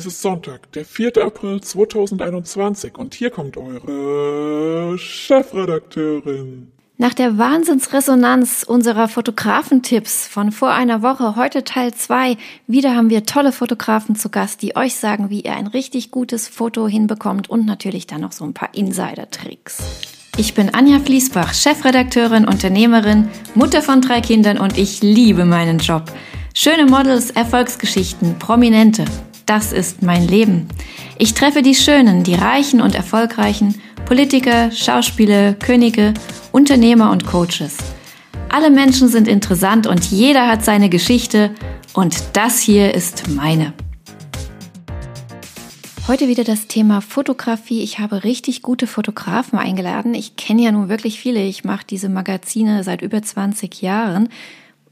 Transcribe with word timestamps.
Es 0.00 0.06
ist 0.06 0.22
Sonntag, 0.22 0.72
der 0.72 0.86
4. 0.86 1.22
April 1.22 1.60
2021 1.60 2.96
und 2.96 3.12
hier 3.12 3.28
kommt 3.28 3.58
eure 3.58 4.96
Chefredakteurin. 4.96 6.72
Nach 6.96 7.12
der 7.12 7.36
Wahnsinnsresonanz 7.36 8.64
unserer 8.66 9.08
Fotografentipps 9.08 10.26
von 10.26 10.52
vor 10.52 10.70
einer 10.70 11.02
Woche, 11.02 11.36
heute 11.36 11.64
Teil 11.64 11.92
2, 11.92 12.38
wieder 12.66 12.96
haben 12.96 13.10
wir 13.10 13.26
tolle 13.26 13.52
Fotografen 13.52 14.16
zu 14.16 14.30
Gast, 14.30 14.62
die 14.62 14.74
euch 14.74 14.94
sagen, 14.94 15.28
wie 15.28 15.42
ihr 15.42 15.54
ein 15.54 15.66
richtig 15.66 16.10
gutes 16.10 16.48
Foto 16.48 16.88
hinbekommt 16.88 17.50
und 17.50 17.66
natürlich 17.66 18.06
dann 18.06 18.22
noch 18.22 18.32
so 18.32 18.46
ein 18.46 18.54
paar 18.54 18.74
Insider-Tricks. 18.74 19.82
Ich 20.38 20.54
bin 20.54 20.74
Anja 20.74 20.98
Fließbach, 21.00 21.52
Chefredakteurin, 21.52 22.48
Unternehmerin, 22.48 23.28
Mutter 23.54 23.82
von 23.82 24.00
drei 24.00 24.22
Kindern 24.22 24.56
und 24.56 24.78
ich 24.78 25.02
liebe 25.02 25.44
meinen 25.44 25.76
Job. 25.76 26.04
Schöne 26.54 26.86
Models, 26.86 27.30
Erfolgsgeschichten, 27.32 28.38
Prominente 28.38 29.04
das 29.50 29.72
ist 29.72 30.00
mein 30.00 30.28
Leben. 30.28 30.68
Ich 31.18 31.34
treffe 31.34 31.60
die 31.60 31.74
Schönen, 31.74 32.22
die 32.22 32.36
Reichen 32.36 32.80
und 32.80 32.94
Erfolgreichen, 32.94 33.74
Politiker, 34.04 34.70
Schauspieler, 34.70 35.54
Könige, 35.54 36.14
Unternehmer 36.52 37.10
und 37.10 37.26
Coaches. 37.26 37.78
Alle 38.48 38.70
Menschen 38.70 39.08
sind 39.08 39.26
interessant 39.26 39.88
und 39.88 40.04
jeder 40.12 40.46
hat 40.46 40.64
seine 40.64 40.88
Geschichte 40.88 41.50
und 41.94 42.22
das 42.34 42.60
hier 42.60 42.94
ist 42.94 43.28
meine. 43.28 43.72
Heute 46.06 46.28
wieder 46.28 46.44
das 46.44 46.68
Thema 46.68 47.00
Fotografie. 47.00 47.82
Ich 47.82 47.98
habe 47.98 48.22
richtig 48.22 48.62
gute 48.62 48.86
Fotografen 48.86 49.58
eingeladen. 49.58 50.14
Ich 50.14 50.36
kenne 50.36 50.62
ja 50.62 50.70
nun 50.70 50.88
wirklich 50.88 51.18
viele. 51.18 51.42
Ich 51.42 51.64
mache 51.64 51.84
diese 51.90 52.08
Magazine 52.08 52.84
seit 52.84 53.02
über 53.02 53.20
20 53.20 53.82
Jahren. 53.82 54.28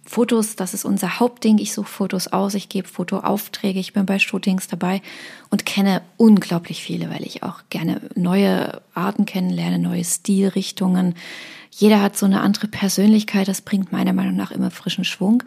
Fotos, 0.08 0.56
das 0.56 0.72
ist 0.72 0.86
unser 0.86 1.20
Hauptding. 1.20 1.58
Ich 1.58 1.74
suche 1.74 1.86
Fotos 1.86 2.28
aus, 2.28 2.54
ich 2.54 2.70
gebe 2.70 2.88
Fotoaufträge, 2.88 3.78
ich 3.78 3.92
bin 3.92 4.06
bei 4.06 4.18
Shootings 4.18 4.66
dabei 4.66 5.02
und 5.50 5.66
kenne 5.66 6.00
unglaublich 6.16 6.82
viele, 6.82 7.10
weil 7.10 7.26
ich 7.26 7.42
auch 7.42 7.60
gerne 7.68 8.00
neue 8.14 8.80
Arten 8.94 9.26
kennenlerne, 9.26 9.78
neue 9.78 10.02
Stilrichtungen. 10.02 11.14
Jeder 11.70 12.02
hat 12.02 12.16
so 12.16 12.26
eine 12.26 12.40
andere 12.40 12.66
Persönlichkeit, 12.66 13.48
das 13.48 13.60
bringt 13.60 13.92
meiner 13.92 14.12
Meinung 14.12 14.36
nach 14.36 14.50
immer 14.50 14.70
frischen 14.70 15.04
Schwung. 15.04 15.42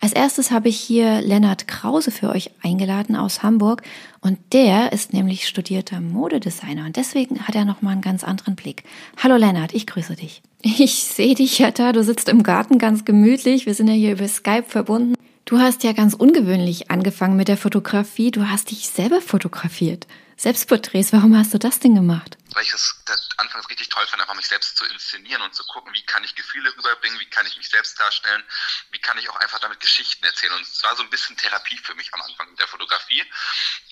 Als 0.00 0.12
erstes 0.12 0.50
habe 0.50 0.68
ich 0.68 0.78
hier 0.78 1.20
Lennart 1.20 1.68
Krause 1.68 2.10
für 2.10 2.30
euch 2.30 2.50
eingeladen 2.62 3.16
aus 3.16 3.42
Hamburg 3.42 3.82
und 4.20 4.38
der 4.52 4.92
ist 4.92 5.12
nämlich 5.12 5.46
studierter 5.46 6.00
Modedesigner 6.00 6.86
und 6.86 6.96
deswegen 6.96 7.46
hat 7.46 7.54
er 7.54 7.64
noch 7.64 7.82
mal 7.82 7.90
einen 7.90 8.00
ganz 8.00 8.24
anderen 8.24 8.56
Blick. 8.56 8.84
Hallo 9.22 9.36
Lennart, 9.36 9.74
ich 9.74 9.86
grüße 9.86 10.16
dich. 10.16 10.42
Ich 10.62 11.04
sehe 11.04 11.34
dich 11.34 11.58
ja 11.58 11.70
da, 11.70 11.92
du 11.92 12.02
sitzt 12.02 12.28
im 12.28 12.42
Garten 12.42 12.78
ganz 12.78 13.04
gemütlich. 13.04 13.66
Wir 13.66 13.74
sind 13.74 13.88
ja 13.88 13.94
hier 13.94 14.12
über 14.12 14.26
Skype 14.26 14.64
verbunden. 14.66 15.14
Du 15.44 15.60
hast 15.60 15.84
ja 15.84 15.92
ganz 15.92 16.12
ungewöhnlich 16.14 16.90
angefangen 16.90 17.36
mit 17.36 17.46
der 17.46 17.56
Fotografie. 17.56 18.32
Du 18.32 18.48
hast 18.48 18.72
dich 18.72 18.88
selber 18.88 19.20
fotografiert. 19.20 20.08
Selbstporträts, 20.36 21.12
warum 21.12 21.38
hast 21.38 21.54
du 21.54 21.58
das 21.58 21.78
denn 21.78 21.94
gemacht? 21.94 22.35
Weil 22.52 22.62
ich 22.62 22.72
es 22.72 23.02
anfangs 23.38 23.68
richtig 23.68 23.88
toll 23.88 24.06
fand, 24.06 24.22
einfach 24.22 24.34
mich 24.34 24.46
selbst 24.46 24.76
zu 24.76 24.84
inszenieren 24.84 25.42
und 25.42 25.54
zu 25.54 25.64
gucken, 25.64 25.92
wie 25.94 26.04
kann 26.04 26.24
ich 26.24 26.34
Gefühle 26.34 26.74
rüberbringen, 26.76 27.18
wie 27.18 27.28
kann 27.28 27.46
ich 27.46 27.56
mich 27.56 27.68
selbst 27.68 27.98
darstellen, 27.98 28.44
wie 28.90 29.00
kann 29.00 29.18
ich 29.18 29.28
auch 29.28 29.36
einfach 29.36 29.58
damit 29.58 29.80
Geschichten 29.80 30.24
erzählen. 30.24 30.52
Und 30.52 30.62
es 30.62 30.82
war 30.82 30.96
so 30.96 31.02
ein 31.02 31.10
bisschen 31.10 31.36
Therapie 31.36 31.78
für 31.78 31.94
mich 31.94 32.12
am 32.14 32.22
Anfang 32.22 32.50
mit 32.50 32.58
der 32.58 32.68
Fotografie. 32.68 33.24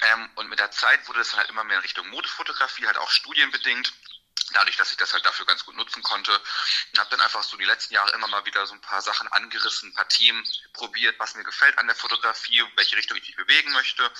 Ähm, 0.03 0.31
und 0.37 0.49
mit 0.49 0.59
der 0.59 0.71
Zeit 0.71 1.07
wurde 1.09 1.21
es 1.21 1.31
dann 1.31 1.41
halt 1.41 1.51
immer 1.51 1.65
mehr 1.65 1.77
in 1.77 1.83
Richtung 1.83 2.09
Modefotografie, 2.09 2.87
halt 2.87 2.99
auch 2.99 3.11
studienbedingt 3.11 3.93
dadurch, 4.53 4.77
dass 4.77 4.91
ich 4.91 4.97
das 4.97 5.13
halt 5.13 5.25
dafür 5.25 5.47
ganz 5.47 5.65
gut 5.65 5.77
nutzen 5.77 6.03
konnte. 6.03 6.33
Und 6.33 6.99
habe 6.99 7.11
dann 7.11 7.21
einfach 7.21 7.43
so 7.43 7.57
die 7.57 7.65
letzten 7.65 7.95
Jahre 7.95 8.13
immer 8.13 8.29
mal 8.29 8.45
wieder 8.45 8.67
so 8.67 8.75
ein 8.75 8.81
paar 8.81 9.03
Sachen 9.03 9.29
angerissen, 9.29 9.91
ein 9.91 9.95
paar 9.95 10.09
Themen 10.09 10.45
probiert, 10.73 11.19
was 11.19 11.35
mir 11.35 11.45
gefällt 11.45 11.79
an 11.79 11.87
der 11.87 11.97
Fotografie, 11.97 12.63
welche 12.77 12.97
Richtung 12.97 13.17
ich 13.17 13.27
mich 13.27 13.37
bewegen 13.37 13.73
möchte. 13.73 14.11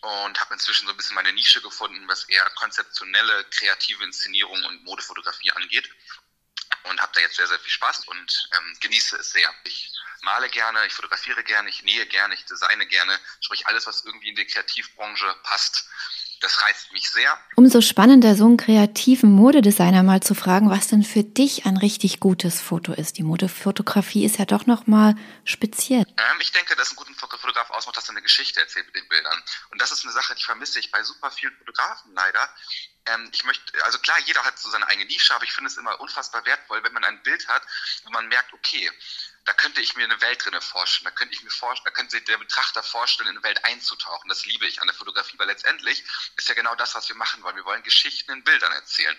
Und 0.00 0.38
habe 0.38 0.54
inzwischen 0.54 0.86
so 0.86 0.92
ein 0.92 0.96
bisschen 0.96 1.14
meine 1.14 1.32
Nische 1.32 1.62
gefunden, 1.62 2.06
was 2.08 2.24
eher 2.24 2.44
konzeptionelle, 2.56 3.44
kreative 3.44 4.04
Inszenierung 4.04 4.62
und 4.64 4.84
Modefotografie 4.84 5.52
angeht. 5.52 5.88
Und 6.84 7.00
habe 7.00 7.12
da 7.14 7.20
jetzt 7.20 7.36
sehr, 7.36 7.46
sehr 7.46 7.58
viel 7.58 7.72
Spaß 7.72 8.06
und 8.08 8.48
ähm, 8.54 8.76
genieße 8.80 9.16
es 9.16 9.30
sehr. 9.30 9.54
Ich 9.64 9.90
male 10.20 10.50
gerne, 10.50 10.84
ich 10.86 10.92
fotografiere 10.92 11.42
gerne, 11.42 11.70
ich 11.70 11.82
nähe 11.82 12.06
gerne, 12.06 12.34
ich 12.34 12.44
designe 12.44 12.86
gerne, 12.86 13.18
sprich 13.40 13.66
alles, 13.66 13.86
was 13.86 14.04
irgendwie 14.04 14.28
in 14.28 14.36
die 14.36 14.46
Kreativbranche 14.46 15.34
passt, 15.42 15.88
das 16.44 16.62
reizt 16.62 16.92
mich 16.92 17.10
sehr. 17.10 17.38
Umso 17.56 17.80
spannender, 17.80 18.34
so 18.34 18.44
einen 18.44 18.58
kreativen 18.58 19.32
Modedesigner 19.32 20.02
mal 20.02 20.20
zu 20.20 20.34
fragen, 20.34 20.70
was 20.70 20.88
denn 20.88 21.02
für 21.02 21.24
dich 21.24 21.64
ein 21.64 21.78
richtig 21.78 22.20
gutes 22.20 22.60
Foto 22.60 22.92
ist. 22.92 23.16
Die 23.18 23.22
Modefotografie 23.22 24.24
ist 24.24 24.38
ja 24.38 24.44
doch 24.44 24.66
nochmal 24.66 25.16
speziell. 25.44 26.02
Ähm, 26.02 26.40
ich 26.40 26.52
denke, 26.52 26.76
dass 26.76 26.92
ein 26.92 26.96
guter 26.96 27.14
Fotograf 27.38 27.70
ausmacht, 27.70 27.96
dass 27.96 28.08
er 28.08 28.10
eine 28.10 28.22
Geschichte 28.22 28.60
erzählt 28.60 28.86
mit 28.86 28.94
den 28.94 29.08
Bildern. 29.08 29.42
Und 29.70 29.80
das 29.80 29.90
ist 29.90 30.04
eine 30.04 30.12
Sache, 30.12 30.34
die 30.34 30.42
vermisse 30.42 30.78
ich 30.78 30.90
bei 30.90 31.02
super 31.02 31.30
vielen 31.30 31.56
Fotografen 31.56 32.12
leider. 32.14 32.48
Ähm, 33.06 33.30
ich 33.32 33.44
möchte, 33.44 33.82
also 33.84 33.98
klar, 33.98 34.16
jeder 34.26 34.44
hat 34.44 34.58
so 34.58 34.70
seine 34.70 34.86
eigene 34.86 35.06
Nische, 35.06 35.34
aber 35.34 35.44
ich 35.44 35.52
finde 35.52 35.68
es 35.68 35.76
immer 35.76 35.98
unfassbar 36.00 36.44
wertvoll, 36.44 36.82
wenn 36.84 36.92
man 36.92 37.04
ein 37.04 37.22
Bild 37.22 37.48
hat, 37.48 37.62
wo 38.04 38.10
man 38.10 38.28
merkt, 38.28 38.52
okay, 38.52 38.90
da 39.44 39.52
könnte 39.52 39.80
ich 39.80 39.94
mir 39.94 40.04
eine 40.04 40.20
Welt 40.20 40.44
drinne 40.44 40.60
vorstellen. 40.60 41.04
Da 41.04 41.10
könnte 41.10 41.34
ich 41.34 41.42
mir 41.42 41.50
vorstellen, 41.50 41.84
da 41.84 41.90
könnte 41.90 42.12
sich 42.12 42.24
der 42.24 42.38
Betrachter 42.38 42.82
vorstellen, 42.82 43.28
in 43.28 43.36
eine 43.36 43.44
Welt 43.44 43.64
einzutauchen. 43.64 44.28
Das 44.28 44.46
liebe 44.46 44.66
ich 44.66 44.80
an 44.80 44.86
der 44.86 44.94
Fotografie, 44.94 45.38
weil 45.38 45.46
letztendlich 45.46 46.02
ist 46.36 46.48
ja 46.48 46.54
genau 46.54 46.74
das, 46.76 46.94
was 46.94 47.08
wir 47.08 47.16
machen 47.16 47.42
wollen. 47.42 47.56
Wir 47.56 47.64
wollen 47.64 47.82
Geschichten 47.82 48.32
in 48.32 48.42
Bildern 48.42 48.72
erzählen. 48.72 49.16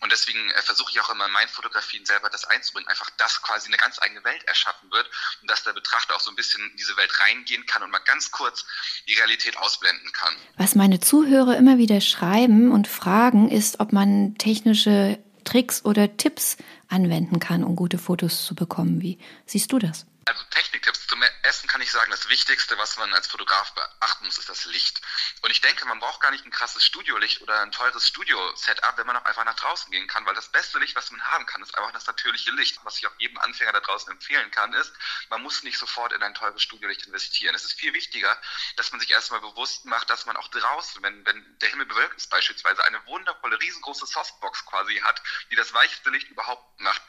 Und 0.00 0.10
deswegen 0.10 0.50
äh, 0.50 0.62
versuche 0.62 0.90
ich 0.92 1.00
auch 1.00 1.10
immer 1.10 1.26
in 1.26 1.32
meinen 1.32 1.48
Fotografien 1.48 2.06
selber 2.06 2.30
das 2.30 2.44
einzubringen. 2.46 2.88
Einfach, 2.88 3.10
dass 3.18 3.42
quasi 3.42 3.68
eine 3.68 3.76
ganz 3.76 4.00
eigene 4.00 4.24
Welt 4.24 4.42
erschaffen 4.44 4.90
wird 4.90 5.10
und 5.42 5.50
dass 5.50 5.64
der 5.64 5.74
Betrachter 5.74 6.16
auch 6.16 6.20
so 6.20 6.30
ein 6.30 6.36
bisschen 6.36 6.62
in 6.70 6.76
diese 6.76 6.96
Welt 6.96 7.12
reingehen 7.20 7.66
kann 7.66 7.82
und 7.82 7.90
mal 7.90 7.98
ganz 7.98 8.30
kurz 8.30 8.64
die 9.06 9.14
Realität 9.14 9.56
ausblenden 9.58 10.12
kann. 10.12 10.34
Was 10.56 10.74
meine 10.74 11.00
Zuhörer 11.00 11.56
immer 11.56 11.76
wieder 11.76 12.00
schreiben 12.00 12.72
und 12.72 12.88
fragen, 12.88 13.50
ist, 13.50 13.80
ob 13.80 13.92
man 13.92 14.36
technische 14.38 15.22
Tricks 15.48 15.82
oder 15.86 16.14
Tipps 16.18 16.58
anwenden 16.88 17.38
kann, 17.38 17.64
um 17.64 17.74
gute 17.74 17.96
Fotos 17.96 18.44
zu 18.44 18.54
bekommen. 18.54 19.00
Wie 19.00 19.16
siehst 19.46 19.72
du 19.72 19.78
das? 19.78 20.04
Also 20.28 20.44
Techniktipps. 20.50 21.06
Zum 21.06 21.22
Essen 21.42 21.70
kann 21.70 21.80
ich 21.80 21.90
sagen, 21.90 22.10
das 22.10 22.28
Wichtigste, 22.28 22.76
was 22.76 22.98
man 22.98 23.14
als 23.14 23.26
Fotograf 23.28 23.72
beachten 23.72 24.26
muss, 24.26 24.36
ist 24.36 24.50
das 24.50 24.66
Licht. 24.66 25.00
Und 25.40 25.50
ich 25.50 25.62
denke, 25.62 25.86
man 25.86 26.00
braucht 26.00 26.20
gar 26.20 26.30
nicht 26.30 26.44
ein 26.44 26.50
krasses 26.50 26.84
Studiolicht 26.84 27.40
oder 27.40 27.62
ein 27.62 27.72
teures 27.72 28.06
Studio-Setup, 28.06 28.98
wenn 28.98 29.06
man 29.06 29.16
auch 29.16 29.24
einfach 29.24 29.46
nach 29.46 29.56
draußen 29.56 29.90
gehen 29.90 30.06
kann, 30.06 30.26
weil 30.26 30.34
das 30.34 30.52
beste 30.52 30.78
Licht, 30.80 30.94
was 30.96 31.10
man 31.10 31.24
haben 31.24 31.46
kann, 31.46 31.62
ist 31.62 31.74
einfach 31.78 31.92
das 31.92 32.06
natürliche 32.06 32.50
Licht. 32.50 32.78
Was 32.84 32.98
ich 32.98 33.06
auch 33.06 33.14
jedem 33.16 33.38
Anfänger 33.38 33.72
da 33.72 33.80
draußen 33.80 34.12
empfehlen 34.12 34.50
kann, 34.50 34.74
ist, 34.74 34.92
man 35.30 35.40
muss 35.40 35.62
nicht 35.62 35.78
sofort 35.78 36.12
in 36.12 36.22
ein 36.22 36.34
teures 36.34 36.62
Studiolicht 36.62 37.06
investieren. 37.06 37.54
Es 37.54 37.64
ist 37.64 37.80
viel 37.80 37.94
wichtiger, 37.94 38.38
dass 38.76 38.92
man 38.92 39.00
sich 39.00 39.10
erstmal 39.10 39.40
bewusst 39.40 39.86
macht, 39.86 40.10
dass 40.10 40.26
man 40.26 40.36
auch 40.36 40.48
draußen, 40.48 41.02
wenn, 41.02 41.24
wenn 41.24 41.58
der 41.60 41.70
Himmel 41.70 41.86
bewölkt 41.86 42.18
ist 42.18 42.28
beispielsweise, 42.28 42.84
eine 42.84 43.02
wundervolle, 43.06 43.58
riesengroße 43.58 44.04
Softbox 44.04 44.66
quasi 44.66 44.96
hat, 44.96 45.22
die 45.50 45.56
das 45.56 45.72
weichste 45.72 46.10
Licht 46.10 46.28
überhaupt 46.28 46.78
macht. 46.82 47.00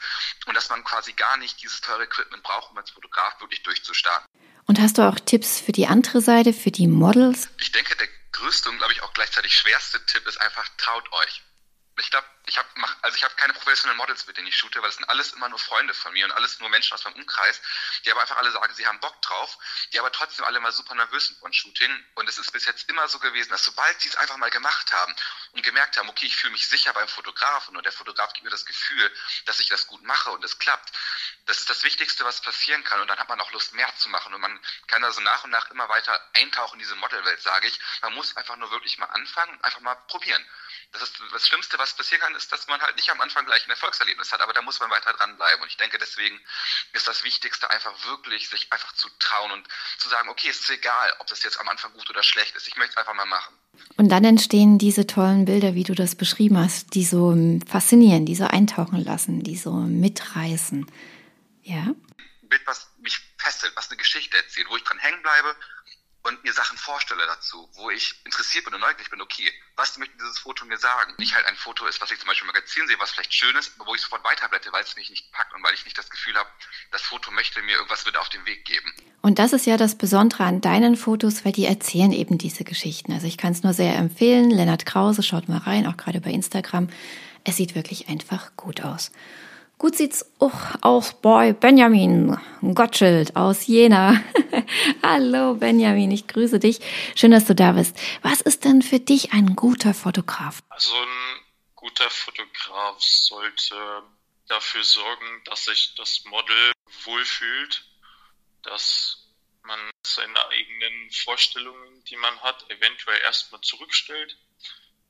Und 0.46 0.54
dass 0.54 0.70
man 0.70 0.82
quasi 0.84 1.12
gar 1.12 1.36
nicht 1.36 1.62
dieses 1.62 1.82
teure 1.82 2.04
Equipment 2.04 2.42
braucht, 2.42 2.70
um 2.70 2.78
als 2.78 2.88
Fotograf 2.88 3.09
Fotograf 3.10 3.40
wirklich 3.40 3.62
durchzustarten. 3.62 4.26
Und 4.66 4.80
hast 4.80 4.98
du 4.98 5.02
auch 5.02 5.18
Tipps 5.18 5.60
für 5.60 5.72
die 5.72 5.86
andere 5.86 6.20
Seite, 6.20 6.52
für 6.52 6.70
die 6.70 6.86
Models? 6.86 7.48
Ich 7.60 7.72
denke, 7.72 7.96
der 7.96 8.06
größte 8.32 8.68
und 8.68 8.78
glaube 8.78 8.92
ich 8.92 9.02
auch 9.02 9.12
gleichzeitig 9.12 9.52
schwerste 9.52 10.04
Tipp 10.06 10.26
ist 10.26 10.40
einfach, 10.40 10.68
traut 10.78 11.10
euch. 11.12 11.42
Ich 12.00 12.10
glaube, 12.10 12.26
ich 12.46 12.58
habe 12.58 12.68
also 13.02 13.16
ich 13.16 13.24
habe 13.24 13.34
keine 13.34 13.52
professionellen 13.52 13.96
Models, 13.96 14.26
mit 14.26 14.36
denen 14.36 14.48
ich 14.48 14.56
shoote, 14.56 14.80
weil 14.80 14.88
das 14.88 14.96
sind 14.96 15.08
alles 15.08 15.32
immer 15.32 15.48
nur 15.48 15.58
Freunde 15.58 15.94
von 15.94 16.12
mir 16.12 16.24
und 16.24 16.32
alles 16.32 16.58
nur 16.60 16.68
Menschen 16.68 16.94
aus 16.94 17.04
meinem 17.04 17.14
Umkreis, 17.14 17.60
die 18.04 18.10
aber 18.10 18.20
einfach 18.20 18.36
alle 18.36 18.50
sagen, 18.50 18.74
sie 18.74 18.86
haben 18.86 19.00
Bock 19.00 19.20
drauf, 19.22 19.58
die 19.92 19.98
aber 19.98 20.12
trotzdem 20.12 20.44
alle 20.44 20.60
mal 20.60 20.72
super 20.72 20.94
nervös 20.94 21.28
sind 21.28 21.38
von 21.38 21.52
Shooting. 21.52 22.04
Und 22.14 22.28
es 22.28 22.38
ist 22.38 22.52
bis 22.52 22.66
jetzt 22.66 22.88
immer 22.88 23.08
so 23.08 23.18
gewesen, 23.18 23.50
dass 23.50 23.64
sobald 23.64 24.00
sie 24.00 24.08
es 24.08 24.16
einfach 24.16 24.36
mal 24.36 24.50
gemacht 24.50 24.92
haben 24.92 25.14
und 25.52 25.62
gemerkt 25.62 25.96
haben, 25.96 26.08
okay, 26.08 26.26
ich 26.26 26.36
fühle 26.36 26.52
mich 26.52 26.68
sicher 26.68 26.92
beim 26.92 27.08
Fotografen 27.08 27.76
und 27.76 27.84
der 27.84 27.92
Fotograf 27.92 28.32
gibt 28.32 28.44
mir 28.44 28.50
das 28.50 28.66
Gefühl, 28.66 29.12
dass 29.46 29.60
ich 29.60 29.68
das 29.68 29.86
gut 29.86 30.02
mache 30.02 30.30
und 30.30 30.44
es 30.44 30.58
klappt, 30.58 30.92
das 31.46 31.58
ist 31.58 31.70
das 31.70 31.82
Wichtigste, 31.82 32.24
was 32.24 32.40
passieren 32.40 32.84
kann. 32.84 33.00
Und 33.00 33.08
dann 33.08 33.18
hat 33.18 33.28
man 33.28 33.40
auch 33.40 33.50
Lust, 33.52 33.74
mehr 33.74 33.92
zu 33.96 34.08
machen. 34.08 34.32
Und 34.34 34.40
man 34.40 34.60
kann 34.86 35.02
also 35.04 35.20
nach 35.20 35.44
und 35.44 35.50
nach 35.50 35.70
immer 35.70 35.88
weiter 35.88 36.20
eintauchen 36.34 36.74
in 36.74 36.80
diese 36.80 36.94
Modelwelt, 36.96 37.42
sage 37.42 37.66
ich. 37.66 37.78
Man 38.02 38.14
muss 38.14 38.36
einfach 38.36 38.56
nur 38.56 38.70
wirklich 38.70 38.98
mal 38.98 39.06
anfangen 39.06 39.52
und 39.52 39.64
einfach 39.64 39.80
mal 39.80 39.96
probieren. 40.06 40.44
Das 40.92 41.02
ist 41.02 41.14
das 41.32 41.46
Schlimmste, 41.46 41.78
was 41.78 41.94
passieren 41.94 42.20
kann, 42.20 42.34
ist, 42.34 42.50
dass 42.50 42.66
man 42.66 42.80
halt 42.80 42.96
nicht 42.96 43.10
am 43.10 43.20
Anfang 43.20 43.46
gleich 43.46 43.64
ein 43.64 43.70
Erfolgserlebnis 43.70 44.32
hat, 44.32 44.40
aber 44.40 44.52
da 44.52 44.60
muss 44.62 44.80
man 44.80 44.90
weiter 44.90 45.12
dranbleiben. 45.12 45.62
Und 45.62 45.68
ich 45.68 45.76
denke, 45.76 45.98
deswegen 45.98 46.40
ist 46.92 47.06
das 47.06 47.22
Wichtigste 47.22 47.70
einfach 47.70 47.92
wirklich, 48.06 48.48
sich 48.48 48.72
einfach 48.72 48.92
zu 48.94 49.08
trauen 49.20 49.52
und 49.52 49.68
zu 49.98 50.08
sagen, 50.08 50.28
okay, 50.28 50.48
es 50.48 50.60
ist 50.60 50.70
egal, 50.70 51.12
ob 51.20 51.28
das 51.28 51.44
jetzt 51.44 51.60
am 51.60 51.68
Anfang 51.68 51.92
gut 51.92 52.10
oder 52.10 52.24
schlecht 52.24 52.56
ist. 52.56 52.66
Ich 52.66 52.76
möchte 52.76 52.92
es 52.92 52.96
einfach 52.96 53.14
mal 53.14 53.26
machen. 53.26 53.54
Und 53.96 54.08
dann 54.08 54.24
entstehen 54.24 54.78
diese 54.78 55.06
tollen 55.06 55.44
Bilder, 55.44 55.74
wie 55.74 55.84
du 55.84 55.94
das 55.94 56.16
beschrieben 56.16 56.58
hast, 56.58 56.94
die 56.94 57.04
so 57.04 57.36
faszinieren, 57.68 58.26
die 58.26 58.34
so 58.34 58.44
eintauchen 58.44 59.04
lassen, 59.04 59.44
die 59.44 59.56
so 59.56 59.72
mitreißen. 59.72 60.90
Ja? 61.62 61.82
Ein 61.82 62.48
Bild, 62.48 62.62
was 62.66 62.88
mich 62.98 63.16
fesselt, 63.38 63.76
was 63.76 63.88
eine 63.90 63.96
Geschichte 63.96 64.36
erzählt, 64.36 64.68
wo 64.68 64.76
ich 64.76 64.82
dran 64.82 64.98
hängen 64.98 65.22
bleibe 65.22 65.54
und 66.22 66.44
mir 66.44 66.52
Sachen 66.52 66.76
vorstelle 66.76 67.26
dazu, 67.26 67.68
wo 67.74 67.90
ich 67.90 68.20
interessiert 68.24 68.64
bin 68.64 68.74
und 68.74 68.80
neugierig 68.80 69.10
bin, 69.10 69.20
okay, 69.22 69.50
was 69.76 69.96
möchte 69.96 70.16
dieses 70.16 70.38
Foto 70.38 70.64
mir 70.66 70.76
sagen? 70.76 71.14
Nicht 71.18 71.34
halt 71.34 71.46
ein 71.46 71.56
Foto 71.56 71.86
ist, 71.86 72.00
was 72.00 72.10
ich 72.10 72.18
zum 72.18 72.28
Beispiel 72.28 72.48
im 72.48 72.54
Magazin 72.54 72.86
sehe, 72.86 72.98
was 72.98 73.12
vielleicht 73.12 73.32
schön 73.32 73.56
ist, 73.56 73.72
aber 73.78 73.88
wo 73.88 73.94
ich 73.94 74.02
sofort 74.02 74.22
weiterblätte, 74.24 74.70
weil 74.72 74.82
es 74.82 74.96
mich 74.96 75.08
nicht 75.08 75.32
packt 75.32 75.54
und 75.54 75.62
weil 75.62 75.74
ich 75.74 75.84
nicht 75.84 75.96
das 75.96 76.10
Gefühl 76.10 76.34
habe, 76.34 76.48
das 76.92 77.02
Foto 77.02 77.30
möchte 77.30 77.62
mir 77.62 77.76
irgendwas 77.76 78.04
mit 78.04 78.16
auf 78.18 78.28
den 78.28 78.44
Weg 78.44 78.64
geben. 78.64 78.92
Und 79.22 79.38
das 79.38 79.52
ist 79.52 79.66
ja 79.66 79.76
das 79.76 79.96
Besondere 79.96 80.44
an 80.44 80.60
deinen 80.60 80.96
Fotos, 80.96 81.44
weil 81.44 81.52
die 81.52 81.66
erzählen 81.66 82.12
eben 82.12 82.36
diese 82.38 82.64
Geschichten. 82.64 83.12
Also 83.12 83.26
ich 83.26 83.38
kann 83.38 83.52
es 83.52 83.62
nur 83.62 83.72
sehr 83.72 83.94
empfehlen. 83.96 84.50
Lennart 84.50 84.86
Krause, 84.86 85.22
schaut 85.22 85.48
mal 85.48 85.58
rein, 85.58 85.86
auch 85.86 85.96
gerade 85.96 86.20
bei 86.20 86.30
Instagram. 86.30 86.88
Es 87.44 87.56
sieht 87.56 87.74
wirklich 87.74 88.08
einfach 88.08 88.54
gut 88.56 88.82
aus. 88.82 89.10
Gut 89.80 89.96
sieht's 89.96 90.26
auch 90.40 90.74
aus 90.82 91.18
bei 91.22 91.54
Benjamin 91.54 92.38
Gottschild 92.74 93.34
aus 93.34 93.66
Jena. 93.66 94.22
Hallo 95.02 95.54
Benjamin, 95.54 96.10
ich 96.10 96.28
grüße 96.28 96.58
dich. 96.58 96.80
Schön, 97.16 97.30
dass 97.30 97.46
du 97.46 97.54
da 97.54 97.72
bist. 97.72 97.96
Was 98.20 98.42
ist 98.42 98.66
denn 98.66 98.82
für 98.82 99.00
dich 99.00 99.32
ein 99.32 99.56
guter 99.56 99.94
Fotograf? 99.94 100.62
Also 100.68 100.94
ein 100.94 101.40
guter 101.76 102.10
Fotograf 102.10 103.00
sollte 103.00 104.02
dafür 104.48 104.84
sorgen, 104.84 105.44
dass 105.46 105.64
sich 105.64 105.94
das 105.94 106.26
Model 106.26 106.72
wohlfühlt, 107.04 107.82
dass 108.64 109.30
man 109.62 109.80
seine 110.06 110.46
eigenen 110.50 111.10
Vorstellungen, 111.10 112.04
die 112.04 112.16
man 112.16 112.38
hat, 112.40 112.70
eventuell 112.70 113.20
erstmal 113.22 113.62
zurückstellt, 113.62 114.36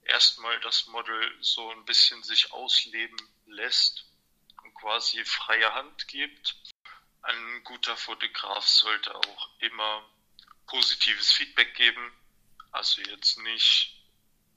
erstmal 0.05 0.61
das 0.61 0.87
Model 0.87 1.21
so 1.41 1.69
ein 1.71 1.85
bisschen 1.87 2.23
sich 2.23 2.53
ausleben 2.53 3.17
lässt 3.47 4.07
quasi 4.81 5.25
freie 5.25 5.73
Hand 5.75 6.09
gibt. 6.09 6.57
Ein 7.23 7.65
guter 7.65 7.97
Fotograf 7.97 8.67
sollte 8.67 9.15
auch 9.15 9.51
immer 9.59 10.09
positives 10.67 11.33
Feedback 11.33 11.75
geben. 11.75 12.13
Also 12.73 13.03
jetzt 13.03 13.39
nicht 13.39 13.97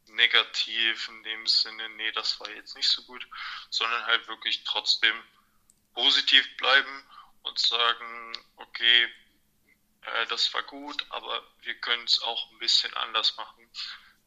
negativ 0.07 1.07
in 1.09 1.23
dem 1.23 1.47
Sinne, 1.47 1.89
nee, 1.89 2.11
das 2.11 2.39
war 2.39 2.49
jetzt 2.51 2.75
nicht 2.75 2.89
so 2.89 3.03
gut, 3.03 3.27
sondern 3.69 4.05
halt 4.05 4.27
wirklich 4.27 4.63
trotzdem 4.63 5.15
positiv 5.93 6.57
bleiben 6.57 7.03
und 7.41 7.59
sagen, 7.59 8.33
okay, 8.57 9.09
äh, 10.01 10.25
das 10.27 10.53
war 10.53 10.63
gut, 10.63 11.05
aber 11.09 11.43
wir 11.61 11.75
können 11.75 12.03
es 12.05 12.21
auch 12.21 12.51
ein 12.51 12.59
bisschen 12.59 12.93
anders 12.95 13.35
machen, 13.37 13.69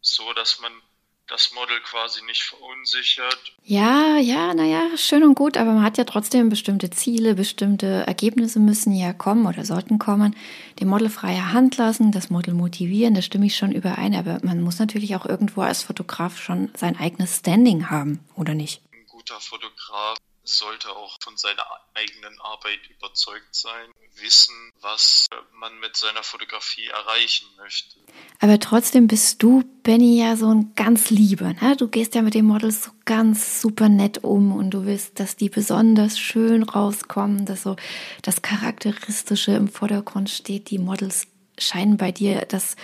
so 0.00 0.32
dass 0.34 0.58
man 0.58 0.82
das 1.28 1.52
Model 1.52 1.80
quasi 1.80 2.24
nicht 2.24 2.42
verunsichert. 2.42 3.52
Ja, 3.62 4.16
ja, 4.18 4.54
naja, 4.54 4.96
schön 4.96 5.24
und 5.24 5.34
gut, 5.34 5.56
aber 5.56 5.72
man 5.72 5.82
hat 5.82 5.98
ja 5.98 6.04
trotzdem 6.04 6.48
bestimmte 6.48 6.90
Ziele, 6.90 7.34
bestimmte 7.34 8.04
Ergebnisse 8.06 8.60
müssen 8.60 8.92
ja 8.94 9.12
kommen 9.12 9.46
oder 9.46 9.64
sollten 9.64 9.98
kommen. 9.98 10.36
Dem 10.80 10.88
Model 10.88 11.10
freie 11.10 11.52
Hand 11.52 11.76
lassen, 11.76 12.12
das 12.12 12.30
Model 12.30 12.54
motivieren, 12.54 13.14
da 13.14 13.22
stimme 13.22 13.46
ich 13.46 13.56
schon 13.56 13.72
überein, 13.72 14.14
aber 14.14 14.38
man 14.42 14.60
muss 14.60 14.78
natürlich 14.78 15.16
auch 15.16 15.26
irgendwo 15.26 15.62
als 15.62 15.82
Fotograf 15.82 16.38
schon 16.40 16.70
sein 16.76 16.98
eigenes 16.98 17.38
Standing 17.38 17.90
haben, 17.90 18.20
oder 18.36 18.54
nicht? 18.54 18.80
Ein 18.92 19.06
guter 19.08 19.40
Fotograf 19.40 20.18
sollte 20.44 20.90
auch 20.90 21.18
von 21.20 21.36
seiner 21.36 21.66
eigenen 21.94 22.40
Arbeit 22.40 22.78
überzeugt 22.88 23.54
sein, 23.54 23.90
wissen, 24.20 24.54
was 24.80 25.26
man 25.54 25.78
mit 25.80 25.96
seiner 25.96 26.22
Fotografie 26.22 26.86
erreichen 26.86 27.46
möchte. 27.56 27.96
Aber 28.40 28.58
trotzdem 28.60 29.06
bist 29.06 29.42
du, 29.42 29.62
Benny, 29.82 30.18
ja 30.18 30.36
so 30.36 30.52
ein 30.52 30.72
ganz 30.74 31.10
Lieber. 31.10 31.54
Ne? 31.54 31.76
Du 31.76 31.88
gehst 31.88 32.14
ja 32.14 32.22
mit 32.22 32.34
den 32.34 32.44
Models 32.44 32.84
so 32.84 32.90
ganz 33.04 33.60
super 33.60 33.88
nett 33.88 34.24
um 34.24 34.52
und 34.52 34.70
du 34.70 34.84
willst, 34.84 35.18
dass 35.20 35.36
die 35.36 35.48
besonders 35.48 36.18
schön 36.18 36.62
rauskommen, 36.62 37.46
dass 37.46 37.62
so 37.62 37.76
das 38.22 38.42
Charakteristische 38.42 39.52
im 39.52 39.68
Vordergrund 39.68 40.30
steht. 40.30 40.70
Die 40.70 40.78
Models 40.78 41.26
scheinen 41.58 41.96
bei 41.96 42.12
dir 42.12 42.44
das 42.44 42.76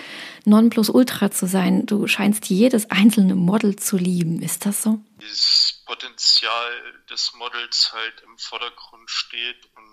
Nonplusultra 0.44 1.30
zu 1.30 1.46
sein. 1.46 1.86
Du 1.86 2.06
scheinst 2.06 2.46
jedes 2.46 2.90
einzelne 2.90 3.34
Model 3.34 3.76
zu 3.76 3.96
lieben. 3.96 4.40
Ist 4.42 4.66
das 4.66 4.82
so? 4.82 5.00
Das 5.20 5.82
Potenzial 5.84 6.72
des 7.10 7.34
Models 7.34 7.92
halt 7.92 8.22
im 8.24 8.38
Vordergrund 8.38 9.10
steht 9.10 9.68
und 9.76 9.91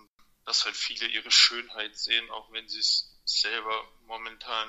dass 0.50 0.64
halt 0.64 0.74
viele 0.74 1.06
ihre 1.06 1.30
Schönheit 1.30 1.96
sehen, 1.96 2.28
auch 2.32 2.50
wenn 2.50 2.68
sie 2.68 2.80
es 2.80 3.16
selber 3.24 3.88
momentan 4.06 4.68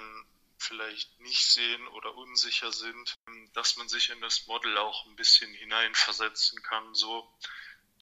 vielleicht 0.60 1.19
nicht 1.22 1.44
sehen 1.44 1.88
oder 1.88 2.13
unsicher 2.13 2.72
sind, 2.72 3.16
dass 3.54 3.78
man 3.78 3.89
sich 3.89 4.12
in 4.12 4.22
das 4.22 4.45
Model 4.45 4.78
auch 4.78 5.07
ein 5.07 5.16
bisschen 5.16 5.51
hineinversetzen 5.56 6.62
kann, 6.62 6.94
so 6.94 7.28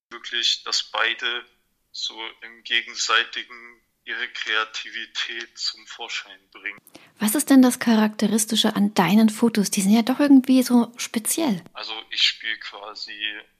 wirklich, 0.09 0.61
dass 0.63 0.91
beide 0.91 1.45
so 1.93 2.21
im 2.41 2.63
gegenseitigen 2.63 3.81
ihre 4.03 4.27
Kreativität 4.27 5.57
zum 5.57 5.87
Vorschein 5.87 6.39
bringen. 6.51 6.79
Was 7.17 7.33
ist 7.33 7.49
denn 7.49 7.61
das 7.61 7.79
Charakteristische 7.79 8.75
an 8.75 8.93
deinen 8.93 9.29
Fotos? 9.29 9.71
Die 9.71 9.81
sind 9.81 9.93
ja 9.93 10.01
doch 10.01 10.19
irgendwie 10.19 10.63
so 10.63 10.91
speziell. 10.97 11.63
Also 11.71 11.93
ich 12.09 12.23
spiele 12.23 12.57
quasi 12.57 13.13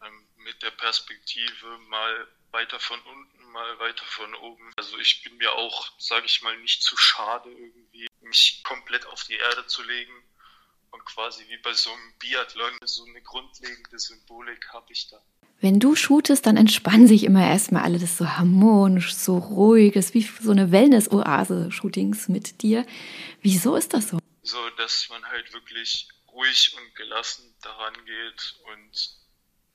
ähm, 0.06 0.28
mit 0.36 0.62
der 0.62 0.72
Perspektive 0.72 1.78
mal 1.88 2.28
weiter 2.52 2.80
von 2.80 3.00
unten, 3.02 3.39
mal 3.52 3.80
weiter 3.80 4.06
von 4.06 4.34
oben. 4.36 4.72
Also 4.78 4.98
ich 4.98 5.24
bin 5.24 5.38
mir 5.38 5.54
auch, 5.54 5.92
sage 6.00 6.26
ich 6.26 6.42
mal, 6.42 6.58
nicht 6.60 6.82
zu 6.82 6.96
schade 6.98 7.52
irgendwie, 7.52 8.08
mich 8.22 8.62
komplett 8.64 9.06
auf 9.08 9.24
die 9.24 9.36
Erde 9.36 9.66
zu 9.68 9.84
legen 9.84 10.14
und 10.92 11.06
quasi 11.06 11.48
wie 11.50 11.58
bei 11.58 11.74
so 11.74 11.92
einem 11.92 12.14
Biathlon 12.20 12.72
so 12.84 13.06
eine 13.06 13.22
grundlegende 13.22 14.00
Symbolik 14.00 14.70
habe 14.74 14.92
ich 14.92 15.08
da. 15.10 15.22
Wenn 15.62 15.80
du 15.80 15.96
shootest, 15.96 16.46
dann 16.46 16.56
entspannen 16.56 17.08
sich 17.08 17.24
immer 17.24 17.46
erstmal 17.46 17.84
alle, 17.84 18.00
das 18.00 18.12
ist 18.12 18.18
so 18.18 18.30
harmonisch, 18.30 19.14
so 19.14 19.38
ruhig, 19.38 19.94
das 19.94 20.06
ist 20.06 20.14
wie 20.14 20.22
so 20.22 20.52
eine 20.52 20.72
Wellness-Oase-Shootings 20.72 22.30
mit 22.30 22.62
dir. 22.62 22.86
Wieso 23.42 23.76
ist 23.76 23.94
das 23.94 24.10
so? 24.10 24.20
So, 24.42 24.70
dass 24.78 25.10
man 25.10 25.26
halt 25.26 25.52
wirklich 25.52 26.08
ruhig 26.32 26.74
und 26.78 26.96
gelassen 26.96 27.54
daran 27.62 27.94
geht 28.06 28.56
und 28.72 29.20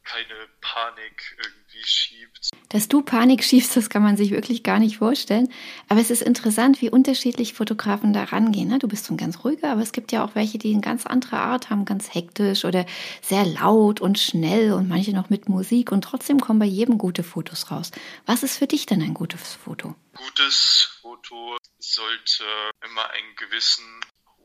keine 0.05 0.49
Panik 0.61 1.37
irgendwie 1.43 1.85
schiebt. 1.85 2.51
Dass 2.69 2.89
du 2.89 3.03
Panik 3.03 3.43
schiebst, 3.43 3.77
das 3.77 3.89
kann 3.89 4.03
man 4.03 4.17
sich 4.17 4.31
wirklich 4.31 4.63
gar 4.63 4.79
nicht 4.79 4.99
vorstellen. 4.99 5.53
Aber 5.89 6.01
es 6.01 6.11
ist 6.11 6.23
interessant, 6.23 6.81
wie 6.81 6.91
unterschiedlich 6.91 7.55
Fotografen 7.55 8.13
da 8.13 8.25
rangehen. 8.25 8.69
Ne? 8.69 8.79
Du 8.79 8.89
bist 8.89 9.07
so 9.07 9.15
ein 9.15 9.17
ganz 9.17 9.45
ruhiger, 9.45 9.73
aber 9.73 9.83
es 9.83 9.93
gibt 9.93 10.13
ja 10.13 10.25
auch 10.25 10.35
welche, 10.35 10.59
die 10.59 10.73
eine 10.73 10.83
ganz 10.83 11.07
andere 11.07 11.39
Art 11.39 11.71
haben, 11.71 11.85
ganz 11.85 12.13
hektisch 12.15 12.65
oder 12.65 12.85
sehr 13.23 13.45
laut 13.45 14.01
und 14.01 14.19
schnell 14.19 14.73
und 14.73 14.89
manche 14.89 15.13
noch 15.13 15.31
mit 15.31 15.49
Musik 15.49 15.91
und 15.93 16.03
trotzdem 16.03 16.41
kommen 16.41 16.59
bei 16.59 16.67
jedem 16.67 16.99
gute 16.99 17.23
Fotos 17.23 17.71
raus. 17.71 17.91
Was 18.27 18.43
ist 18.43 18.59
für 18.59 18.67
dich 18.67 18.87
denn 18.87 19.03
ein 19.03 19.15
gutes 19.15 19.55
Foto? 19.55 19.95
Gutes 20.15 20.99
Foto 21.01 21.57
sollte 21.79 22.45
immer 22.85 23.11
einen 23.11 23.37
gewissen 23.37 23.85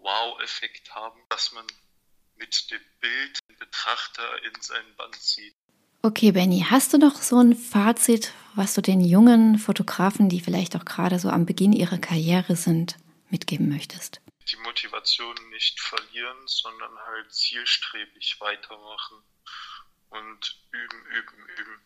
Wow-Effekt 0.01 0.93
haben, 0.95 1.19
dass 1.29 1.51
man 1.51 1.65
mit 2.37 2.71
dem 2.71 2.81
Bild 3.01 3.38
Betrachter 3.59 4.23
in 4.45 4.61
seinen 4.61 4.95
Bann 4.95 5.11
zieht. 5.13 5.53
Okay, 6.01 6.31
Benny, 6.31 6.65
hast 6.69 6.93
du 6.93 6.97
noch 6.97 7.15
so 7.15 7.37
ein 7.39 7.55
Fazit, 7.55 8.31
was 8.55 8.73
du 8.73 8.81
den 8.81 9.01
jungen 9.01 9.59
Fotografen, 9.59 10.29
die 10.29 10.39
vielleicht 10.39 10.77
auch 10.77 10.85
gerade 10.85 11.19
so 11.19 11.29
am 11.29 11.45
Beginn 11.45 11.73
ihrer 11.73 11.97
Karriere 11.97 12.55
sind, 12.55 12.95
mitgeben 13.29 13.67
möchtest? 13.67 14.21
Die 14.49 14.55
Motivation 14.63 15.35
nicht 15.51 15.79
verlieren, 15.79 16.37
sondern 16.45 16.97
halt 17.05 17.33
zielstrebig 17.33 18.37
weitermachen 18.39 19.17
und 20.09 20.55
üben, 20.71 21.05
üben, 21.17 21.45
üben. 21.59 21.81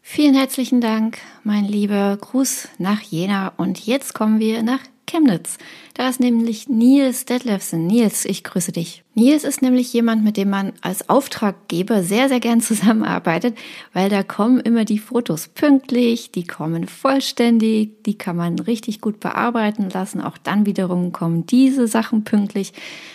Vielen 0.00 0.34
herzlichen 0.34 0.80
Dank, 0.80 1.18
mein 1.44 1.64
lieber 1.64 2.16
Gruß 2.16 2.68
nach 2.78 3.00
Jena 3.02 3.48
und 3.56 3.86
jetzt 3.86 4.14
kommen 4.14 4.40
wir 4.40 4.62
nach 4.62 4.80
Chemnitz. 5.06 5.58
Da 5.94 6.08
ist 6.08 6.20
nämlich 6.20 6.68
Nils 6.68 7.26
Detlefsen. 7.26 7.86
Nils, 7.86 8.24
ich 8.24 8.42
grüße 8.44 8.72
dich. 8.72 9.04
Nils 9.14 9.44
ist 9.44 9.60
nämlich 9.60 9.92
jemand, 9.92 10.24
mit 10.24 10.38
dem 10.38 10.48
man 10.48 10.72
als 10.80 11.10
Auftraggeber 11.10 12.02
sehr, 12.02 12.30
sehr 12.30 12.40
gern 12.40 12.62
zusammenarbeitet, 12.62 13.58
weil 13.92 14.08
da 14.08 14.22
kommen 14.22 14.58
immer 14.60 14.86
die 14.86 14.98
Fotos 14.98 15.48
pünktlich, 15.48 16.30
die 16.30 16.46
kommen 16.46 16.88
vollständig, 16.88 18.02
die 18.04 18.16
kann 18.16 18.36
man 18.36 18.58
richtig 18.58 19.02
gut 19.02 19.20
bearbeiten 19.20 19.90
lassen. 19.90 20.22
Auch 20.22 20.38
dann 20.38 20.64
wiederum 20.64 21.12
kommen 21.12 21.44
diese 21.44 21.88
Sachen 21.88 22.24
pünktlich. 22.24 22.72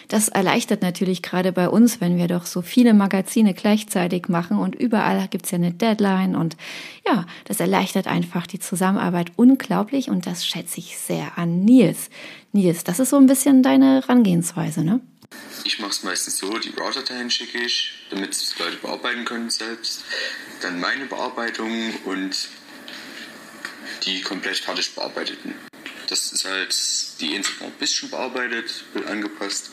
Das 0.08 0.30
erleichtert 0.30 0.84
natürlich 0.84 1.24
gerade 1.24 1.51
bei 1.51 1.68
uns, 1.68 2.00
wenn 2.00 2.18
wir 2.18 2.27
doch 2.27 2.46
so 2.46 2.62
viele 2.62 2.94
Magazine 2.94 3.56
gleichzeitig 3.56 4.30
machen 4.30 4.60
und 4.60 4.75
überall 4.75 5.27
gibt's 5.30 5.50
ja 5.50 5.58
eine 5.58 5.72
Deadline 5.72 6.36
und 6.36 6.58
ja, 7.08 7.25
das 7.46 7.60
erleichtert 7.60 8.06
einfach 8.06 8.46
die 8.46 8.60
Zusammenarbeit 8.60 9.32
unglaublich 9.36 10.12
und 10.12 10.27
das 10.27 10.46
schätze 10.46 10.80
ich 10.80 11.00
sehr 11.00 11.39
an 11.39 11.66
Nils. 11.66 12.12
Nils, 12.51 12.84
das 12.84 13.00
ist 13.00 13.10
so 13.10 13.18
ein 13.18 13.25
bisschen 13.25 13.63
deine 13.63 14.01
Herangehensweise, 14.01 14.84
ne? 14.84 15.01
Ich 15.67 15.79
mache 15.79 15.91
es 15.91 16.01
meistens 16.01 16.38
so, 16.38 16.57
die 16.59 16.69
RAW-Dateien 16.69 17.29
schicke 17.29 17.57
ich, 17.57 17.91
damit 18.09 18.31
es 18.31 18.57
Leute 18.57 18.77
bearbeiten 18.77 19.25
können 19.25 19.50
selbst. 19.50 20.05
Dann 20.62 20.79
meine 20.79 21.07
Bearbeitung 21.07 21.93
und 22.05 22.47
die 24.05 24.21
komplett 24.21 24.55
fertig 24.55 24.95
bearbeiteten. 24.95 25.55
Das 26.07 26.31
ist 26.31 26.45
halt 26.45 26.74
die 27.19 27.36
Insel 27.36 27.65
ein 27.65 27.74
bisschen 27.74 28.09
bearbeitet, 28.09 28.86
wird 28.93 29.07
angepasst. 29.07 29.71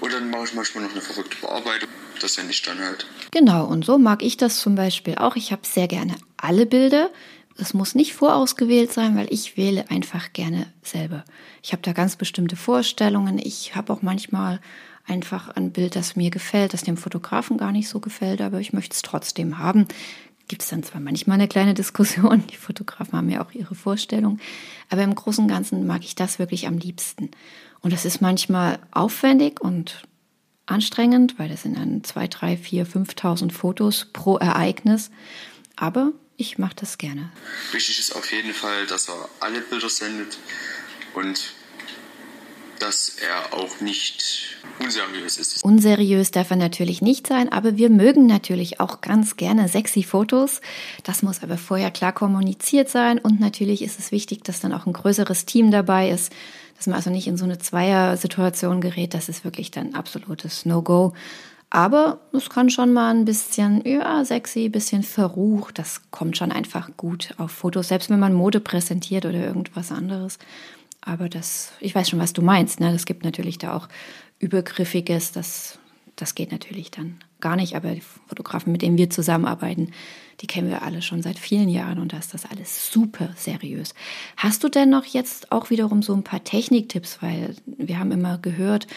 Und 0.00 0.14
dann 0.14 0.30
mache 0.30 0.44
ich 0.44 0.54
manchmal 0.54 0.84
noch 0.84 0.92
eine 0.92 1.02
verrückte 1.02 1.36
Bearbeitung. 1.42 1.90
Das 2.18 2.32
sende 2.32 2.52
ich 2.52 2.62
dann 2.62 2.78
halt. 2.78 3.06
Genau, 3.30 3.66
und 3.66 3.84
so 3.84 3.98
mag 3.98 4.22
ich 4.22 4.38
das 4.38 4.58
zum 4.60 4.74
Beispiel 4.74 5.16
auch. 5.16 5.36
Ich 5.36 5.52
habe 5.52 5.66
sehr 5.66 5.86
gerne 5.86 6.16
alle 6.38 6.64
Bilder 6.64 7.10
Es 7.58 7.74
muss 7.74 7.94
nicht 7.94 8.14
vorausgewählt 8.14 8.90
sein, 8.90 9.14
weil 9.16 9.30
ich 9.30 9.58
wähle 9.58 9.90
einfach 9.90 10.32
gerne 10.32 10.72
selber. 10.82 11.26
Ich 11.62 11.72
habe 11.72 11.82
da 11.82 11.92
ganz 11.92 12.16
bestimmte 12.16 12.56
Vorstellungen. 12.56 13.38
Ich 13.38 13.74
habe 13.74 13.92
auch 13.92 14.00
manchmal 14.00 14.60
einfach 15.06 15.48
ein 15.48 15.72
Bild, 15.72 15.96
das 15.96 16.16
mir 16.16 16.30
gefällt, 16.30 16.74
das 16.74 16.82
dem 16.82 16.96
Fotografen 16.96 17.58
gar 17.58 17.72
nicht 17.72 17.88
so 17.88 18.00
gefällt, 18.00 18.40
aber 18.40 18.60
ich 18.60 18.72
möchte 18.72 18.94
es 18.94 19.02
trotzdem 19.02 19.58
haben. 19.58 19.86
Gibt 20.48 20.62
es 20.62 20.68
dann 20.68 20.82
zwar 20.82 21.00
manchmal 21.00 21.34
eine 21.34 21.48
kleine 21.48 21.74
Diskussion, 21.74 22.46
die 22.48 22.56
Fotografen 22.56 23.14
haben 23.14 23.30
ja 23.30 23.44
auch 23.44 23.52
ihre 23.52 23.74
Vorstellung, 23.74 24.38
aber 24.90 25.02
im 25.02 25.14
Großen 25.14 25.44
und 25.44 25.50
Ganzen 25.50 25.86
mag 25.86 26.04
ich 26.04 26.14
das 26.14 26.38
wirklich 26.38 26.66
am 26.66 26.78
liebsten. 26.78 27.30
Und 27.80 27.92
das 27.92 28.04
ist 28.04 28.20
manchmal 28.20 28.78
aufwendig 28.90 29.60
und 29.60 30.02
anstrengend, 30.66 31.38
weil 31.38 31.48
das 31.48 31.62
sind 31.62 31.76
dann 31.76 32.02
zwei, 32.04 32.26
drei, 32.26 32.56
vier, 32.56 32.86
5.000 32.86 33.52
Fotos 33.52 34.06
pro 34.12 34.36
Ereignis. 34.36 35.10
Aber 35.76 36.12
ich 36.36 36.58
mache 36.58 36.74
das 36.76 36.98
gerne. 36.98 37.30
Wichtig 37.72 37.98
ist 37.98 38.14
auf 38.14 38.30
jeden 38.32 38.52
Fall, 38.52 38.86
dass 38.86 39.08
er 39.08 39.28
alle 39.40 39.60
Bilder 39.60 39.88
sendet 39.88 40.38
und 41.14 41.54
dass 42.78 43.16
er 43.20 43.58
auch 43.58 43.80
nicht 43.80 44.56
unseriös 44.78 45.36
ist. 45.36 45.64
Unseriös 45.64 46.30
darf 46.30 46.50
er 46.50 46.56
natürlich 46.56 47.02
nicht 47.02 47.26
sein, 47.26 47.50
aber 47.50 47.76
wir 47.76 47.90
mögen 47.90 48.26
natürlich 48.26 48.80
auch 48.80 49.00
ganz 49.00 49.36
gerne 49.36 49.68
sexy 49.68 50.02
Fotos. 50.02 50.60
Das 51.02 51.22
muss 51.22 51.42
aber 51.42 51.58
vorher 51.58 51.90
klar 51.90 52.12
kommuniziert 52.12 52.88
sein 52.88 53.18
und 53.18 53.40
natürlich 53.40 53.82
ist 53.82 53.98
es 53.98 54.12
wichtig, 54.12 54.44
dass 54.44 54.60
dann 54.60 54.72
auch 54.72 54.86
ein 54.86 54.92
größeres 54.92 55.46
Team 55.46 55.70
dabei 55.70 56.10
ist, 56.10 56.32
dass 56.76 56.86
man 56.86 56.96
also 56.96 57.10
nicht 57.10 57.26
in 57.26 57.36
so 57.36 57.44
eine 57.44 57.58
Zweier-Situation 57.58 58.80
gerät. 58.80 59.14
Das 59.14 59.28
ist 59.28 59.44
wirklich 59.44 59.70
dann 59.70 59.94
absolutes 59.94 60.66
No-Go. 60.66 61.14
Aber 61.70 62.20
es 62.32 62.48
kann 62.48 62.70
schon 62.70 62.92
mal 62.92 63.10
ein 63.10 63.24
bisschen, 63.24 63.84
ja, 63.84 64.24
sexy, 64.24 64.68
bisschen 64.68 65.02
verrucht. 65.02 65.78
Das 65.78 66.02
kommt 66.10 66.36
schon 66.36 66.52
einfach 66.52 66.90
gut 66.96 67.34
auf 67.38 67.50
Fotos, 67.50 67.88
selbst 67.88 68.08
wenn 68.08 68.20
man 68.20 68.34
Mode 68.34 68.60
präsentiert 68.60 69.26
oder 69.26 69.44
irgendwas 69.44 69.90
anderes. 69.90 70.38
Aber 71.06 71.28
das, 71.28 71.72
ich 71.80 71.94
weiß 71.94 72.10
schon, 72.10 72.18
was 72.18 72.32
du 72.32 72.42
meinst. 72.42 72.80
Ne? 72.80 72.92
Das 72.92 73.06
gibt 73.06 73.24
natürlich 73.24 73.58
da 73.58 73.74
auch 73.74 73.88
Übergriffiges. 74.40 75.30
Das, 75.30 75.78
das 76.16 76.34
geht 76.34 76.50
natürlich 76.50 76.90
dann 76.90 77.20
gar 77.40 77.54
nicht. 77.54 77.76
Aber 77.76 77.94
die 77.94 78.02
Fotografen, 78.26 78.72
mit 78.72 78.82
denen 78.82 78.98
wir 78.98 79.08
zusammenarbeiten, 79.08 79.92
die 80.40 80.48
kennen 80.48 80.68
wir 80.68 80.82
alle 80.82 81.02
schon 81.02 81.22
seit 81.22 81.38
vielen 81.38 81.68
Jahren 81.68 82.00
und 82.00 82.12
da 82.12 82.18
ist 82.18 82.34
das 82.34 82.44
alles 82.44 82.90
super 82.90 83.30
seriös. 83.36 83.94
Hast 84.36 84.64
du 84.64 84.68
denn 84.68 84.90
noch 84.90 85.04
jetzt 85.04 85.52
auch 85.52 85.70
wiederum 85.70 86.02
so 86.02 86.12
ein 86.12 86.24
paar 86.24 86.42
Techniktipps? 86.42 87.22
Weil 87.22 87.54
wir 87.66 88.00
haben 88.00 88.10
immer 88.10 88.38
gehört, 88.38 88.88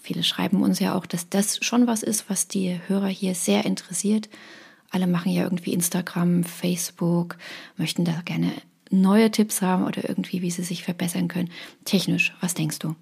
viele 0.00 0.22
schreiben 0.22 0.62
uns 0.62 0.78
ja 0.78 0.94
auch, 0.94 1.04
dass 1.04 1.28
das 1.28 1.58
schon 1.64 1.88
was 1.88 2.04
ist, 2.04 2.30
was 2.30 2.46
die 2.46 2.78
Hörer 2.86 3.08
hier 3.08 3.34
sehr 3.34 3.64
interessiert. 3.64 4.28
Alle 4.90 5.08
machen 5.08 5.32
ja 5.32 5.42
irgendwie 5.42 5.72
Instagram, 5.72 6.44
Facebook, 6.44 7.36
möchten 7.76 8.04
da 8.04 8.22
gerne 8.24 8.52
neue 8.90 9.30
Tipps 9.30 9.62
haben 9.62 9.86
oder 9.86 10.08
irgendwie, 10.08 10.42
wie 10.42 10.50
sie 10.50 10.62
sich 10.62 10.84
verbessern 10.84 11.28
können. 11.28 11.50
Technisch, 11.84 12.34
was 12.40 12.54
denkst 12.54 12.80
du? 12.80 12.94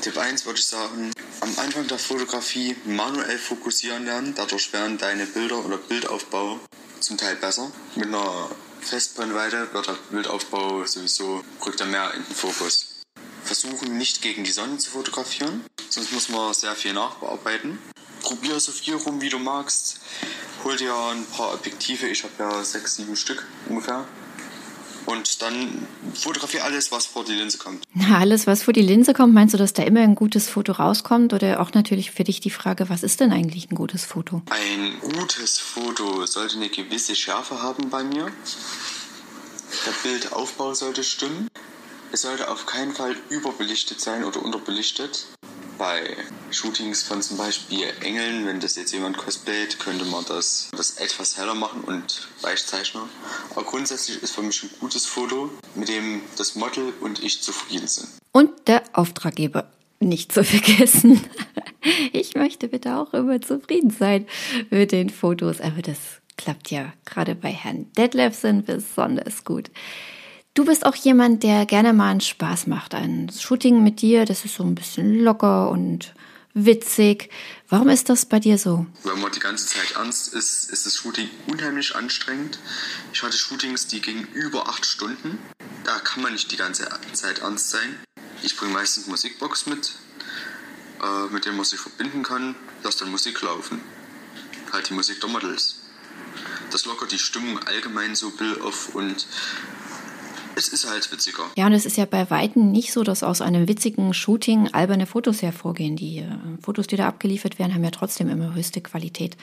Tipp 0.00 0.16
1 0.16 0.46
würde 0.46 0.58
ich 0.58 0.64
sagen, 0.64 1.12
am 1.40 1.58
Anfang 1.58 1.86
der 1.88 1.98
Fotografie 1.98 2.76
manuell 2.86 3.38
fokussieren 3.38 4.04
lernen. 4.04 4.34
Dadurch 4.36 4.72
werden 4.72 4.98
deine 4.98 5.26
Bilder 5.26 5.64
oder 5.64 5.78
Bildaufbau 5.78 6.60
zum 7.00 7.16
Teil 7.16 7.36
besser. 7.36 7.70
Mit 7.96 8.06
einer 8.06 8.50
Festbrennweite 8.80 9.72
wird 9.72 9.86
der 9.86 9.96
Bildaufbau 10.10 10.84
sowieso, 10.84 11.42
rückt 11.64 11.80
er 11.80 11.86
mehr 11.86 12.12
in 12.14 12.24
den 12.24 12.34
Fokus. 12.34 13.02
Versuchen 13.44 13.98
nicht 13.98 14.22
gegen 14.22 14.44
die 14.44 14.50
Sonne 14.50 14.78
zu 14.78 14.90
fotografieren, 14.90 15.64
sonst 15.90 16.12
muss 16.12 16.28
man 16.30 16.54
sehr 16.54 16.74
viel 16.74 16.94
nachbearbeiten. 16.94 17.78
Probier 18.22 18.58
so 18.58 18.72
viel 18.72 18.94
rum, 18.94 19.20
wie 19.20 19.28
du 19.28 19.38
magst. 19.38 20.00
Hol 20.64 20.76
dir 20.76 20.94
ein 20.94 21.26
paar 21.26 21.52
Objektive, 21.52 22.08
ich 22.08 22.24
habe 22.24 22.32
ja 22.38 22.64
sechs, 22.64 22.96
sieben 22.96 23.16
Stück 23.16 23.46
ungefähr 23.68 24.06
und 25.06 25.42
dann 25.42 25.86
fotografiere 26.14 26.64
alles, 26.64 26.92
was 26.92 27.06
vor 27.06 27.24
die 27.24 27.32
Linse 27.32 27.58
kommt. 27.58 27.84
Na, 27.94 28.18
alles, 28.18 28.46
was 28.46 28.62
vor 28.62 28.72
die 28.72 28.82
Linse 28.82 29.14
kommt, 29.14 29.34
meinst 29.34 29.54
du, 29.54 29.58
dass 29.58 29.72
da 29.72 29.82
immer 29.82 30.00
ein 30.00 30.14
gutes 30.14 30.48
Foto 30.48 30.72
rauskommt? 30.72 31.32
Oder 31.32 31.60
auch 31.60 31.72
natürlich 31.72 32.10
für 32.10 32.24
dich 32.24 32.40
die 32.40 32.50
Frage, 32.50 32.88
was 32.88 33.02
ist 33.02 33.20
denn 33.20 33.32
eigentlich 33.32 33.70
ein 33.70 33.74
gutes 33.74 34.04
Foto? 34.04 34.42
Ein 34.50 35.00
gutes 35.00 35.58
Foto 35.58 36.26
sollte 36.26 36.56
eine 36.56 36.68
gewisse 36.68 37.14
Schärfe 37.14 37.62
haben 37.62 37.90
bei 37.90 38.04
mir. 38.04 38.30
Der 39.86 39.92
Bildaufbau 40.02 40.74
sollte 40.74 41.04
stimmen. 41.04 41.48
Es 42.12 42.22
sollte 42.22 42.48
auf 42.48 42.66
keinen 42.66 42.94
Fall 42.94 43.16
überbelichtet 43.28 44.00
sein 44.00 44.24
oder 44.24 44.40
unterbelichtet 44.42 45.26
bei 45.78 46.16
Shootings 46.50 47.02
von 47.02 47.22
zum 47.22 47.36
Beispiel 47.36 47.86
Engeln, 48.00 48.46
wenn 48.46 48.60
das 48.60 48.76
jetzt 48.76 48.92
jemand 48.92 49.16
cosplayt, 49.16 49.78
könnte 49.78 50.04
man 50.04 50.24
das, 50.26 50.68
das 50.76 50.98
etwas 50.98 51.36
heller 51.36 51.54
machen 51.54 51.82
und 51.82 52.28
Weichzeichner. 52.42 53.08
Aber 53.50 53.64
grundsätzlich 53.64 54.22
ist 54.22 54.34
für 54.34 54.42
mich 54.42 54.62
ein 54.62 54.70
gutes 54.80 55.06
Foto, 55.06 55.50
mit 55.74 55.88
dem 55.88 56.22
das 56.36 56.54
Model 56.54 56.92
und 57.00 57.22
ich 57.22 57.42
zufrieden 57.42 57.88
sind. 57.88 58.08
Und 58.32 58.50
der 58.66 58.82
Auftraggeber 58.92 59.68
nicht 60.00 60.32
zu 60.32 60.44
vergessen. 60.44 61.20
Ich 62.12 62.34
möchte 62.34 62.68
bitte 62.68 62.96
auch 62.96 63.12
immer 63.12 63.40
zufrieden 63.40 63.90
sein 63.90 64.26
mit 64.70 64.92
den 64.92 65.10
Fotos, 65.10 65.60
aber 65.60 65.82
das 65.82 65.98
klappt 66.36 66.70
ja 66.70 66.92
gerade 67.04 67.34
bei 67.34 67.50
Herrn 67.50 67.92
Detlefsen 67.92 68.64
besonders 68.64 69.44
gut. 69.44 69.70
Du 70.54 70.64
bist 70.64 70.86
auch 70.86 70.94
jemand, 70.94 71.42
der 71.42 71.66
gerne 71.66 71.92
mal 71.92 72.12
einen 72.12 72.20
Spaß 72.20 72.68
macht. 72.68 72.94
Ein 72.94 73.28
Shooting 73.28 73.82
mit 73.82 74.00
dir, 74.00 74.24
das 74.24 74.44
ist 74.44 74.54
so 74.54 74.62
ein 74.62 74.76
bisschen 74.76 75.18
locker 75.18 75.68
und 75.68 76.14
witzig. 76.54 77.28
Warum 77.68 77.88
ist 77.88 78.08
das 78.08 78.24
bei 78.24 78.38
dir 78.38 78.56
so? 78.56 78.86
Wenn 79.02 79.20
man 79.20 79.32
die 79.32 79.40
ganze 79.40 79.66
Zeit 79.66 79.96
ernst 79.96 80.32
ist, 80.32 80.70
ist 80.70 80.86
das 80.86 80.94
Shooting 80.94 81.28
unheimlich 81.48 81.96
anstrengend. 81.96 82.60
Ich 83.12 83.20
hatte 83.24 83.36
Shootings, 83.36 83.88
die 83.88 84.00
gingen 84.00 84.28
über 84.32 84.68
acht 84.68 84.86
Stunden. 84.86 85.40
Da 85.82 85.98
kann 85.98 86.22
man 86.22 86.32
nicht 86.32 86.52
die 86.52 86.56
ganze 86.56 86.88
Zeit 87.14 87.40
ernst 87.40 87.70
sein. 87.70 87.98
Ich 88.44 88.56
bringe 88.56 88.74
meistens 88.74 89.08
Musikbox 89.08 89.66
mit, 89.66 89.90
äh, 91.02 91.32
mit 91.32 91.46
dem 91.46 91.56
man 91.56 91.64
sich 91.64 91.80
verbinden 91.80 92.22
kann. 92.22 92.54
Lass 92.84 92.96
dann 92.96 93.10
Musik 93.10 93.42
laufen. 93.42 93.80
Halt 94.72 94.88
die 94.88 94.94
Musik 94.94 95.20
der 95.20 95.30
Models. 95.30 95.80
Das 96.70 96.84
lockert 96.86 97.10
die 97.10 97.18
Stimmung 97.18 97.58
allgemein 97.60 98.14
so 98.14 98.30
Bill 98.30 98.60
auf 98.62 98.94
und 98.94 99.26
es 100.56 100.68
ist 100.68 100.88
halt 100.88 101.10
witziger. 101.10 101.44
Ja, 101.56 101.66
und 101.66 101.72
es 101.72 101.86
ist 101.86 101.96
ja 101.96 102.04
bei 102.04 102.30
Weitem 102.30 102.70
nicht 102.72 102.92
so, 102.92 103.02
dass 103.02 103.22
aus 103.22 103.40
einem 103.40 103.68
witzigen 103.68 104.14
Shooting 104.14 104.68
alberne 104.68 105.06
Fotos 105.06 105.42
hervorgehen. 105.42 105.96
Die 105.96 106.18
äh, 106.18 106.28
Fotos, 106.60 106.86
die 106.86 106.96
da 106.96 107.08
abgeliefert 107.08 107.58
werden, 107.58 107.74
haben 107.74 107.84
ja 107.84 107.90
trotzdem 107.90 108.28
immer 108.28 108.54
höchste 108.54 108.80
Qualität. 108.80 109.36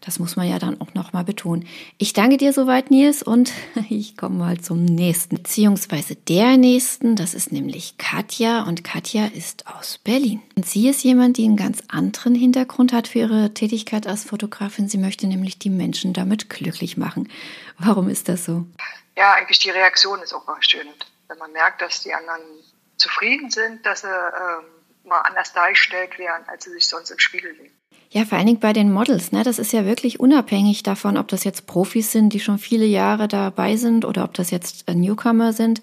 Das 0.00 0.18
muss 0.18 0.36
man 0.36 0.48
ja 0.48 0.58
dann 0.58 0.80
auch 0.80 0.92
nochmal 0.94 1.24
betonen. 1.24 1.66
Ich 1.98 2.12
danke 2.12 2.36
dir 2.36 2.52
soweit, 2.52 2.90
Nils, 2.90 3.22
und 3.22 3.52
ich 3.88 4.16
komme 4.16 4.36
mal 4.36 4.60
zum 4.60 4.84
nächsten, 4.84 5.36
beziehungsweise 5.36 6.14
der 6.14 6.56
nächsten. 6.56 7.16
Das 7.16 7.34
ist 7.34 7.52
nämlich 7.52 7.96
Katja 7.96 8.64
und 8.64 8.84
Katja 8.84 9.26
ist 9.26 9.66
aus 9.66 9.98
Berlin. 10.02 10.40
Und 10.56 10.66
sie 10.66 10.88
ist 10.88 11.02
jemand, 11.04 11.38
die 11.38 11.44
einen 11.44 11.56
ganz 11.56 11.82
anderen 11.88 12.34
Hintergrund 12.34 12.92
hat 12.92 13.08
für 13.08 13.20
ihre 13.20 13.54
Tätigkeit 13.54 14.06
als 14.06 14.24
Fotografin. 14.24 14.88
Sie 14.88 14.98
möchte 14.98 15.26
nämlich 15.26 15.58
die 15.58 15.70
Menschen 15.70 16.12
damit 16.12 16.50
glücklich 16.50 16.96
machen. 16.96 17.28
Warum 17.78 18.08
ist 18.08 18.28
das 18.28 18.44
so? 18.44 18.66
Ja, 19.16 19.34
eigentlich 19.34 19.58
die 19.58 19.70
Reaktion 19.70 20.20
ist 20.20 20.32
auch 20.32 20.46
mal 20.46 20.62
schön. 20.62 20.88
Wenn 21.28 21.38
man 21.38 21.52
merkt, 21.52 21.80
dass 21.80 22.02
die 22.02 22.12
anderen 22.12 22.42
zufrieden 22.96 23.50
sind, 23.50 23.84
dass 23.86 24.02
sie 24.02 24.08
ähm, 24.08 24.64
mal 25.04 25.20
anders 25.20 25.52
dargestellt 25.52 26.18
werden, 26.18 26.44
als 26.48 26.64
sie 26.64 26.70
sich 26.70 26.86
sonst 26.86 27.10
im 27.10 27.18
Spiegel 27.18 27.54
sehen. 27.56 27.72
Ja, 28.10 28.24
vor 28.24 28.38
allen 28.38 28.46
Dingen 28.46 28.60
bei 28.60 28.72
den 28.72 28.92
Models, 28.92 29.32
ne? 29.32 29.42
Das 29.42 29.58
ist 29.58 29.72
ja 29.72 29.84
wirklich 29.84 30.20
unabhängig 30.20 30.82
davon, 30.82 31.16
ob 31.16 31.28
das 31.28 31.42
jetzt 31.44 31.66
Profis 31.66 32.12
sind, 32.12 32.32
die 32.32 32.40
schon 32.40 32.58
viele 32.58 32.84
Jahre 32.84 33.26
dabei 33.26 33.76
sind 33.76 34.04
oder 34.04 34.24
ob 34.24 34.34
das 34.34 34.50
jetzt 34.50 34.88
Newcomer 34.88 35.52
sind. 35.52 35.82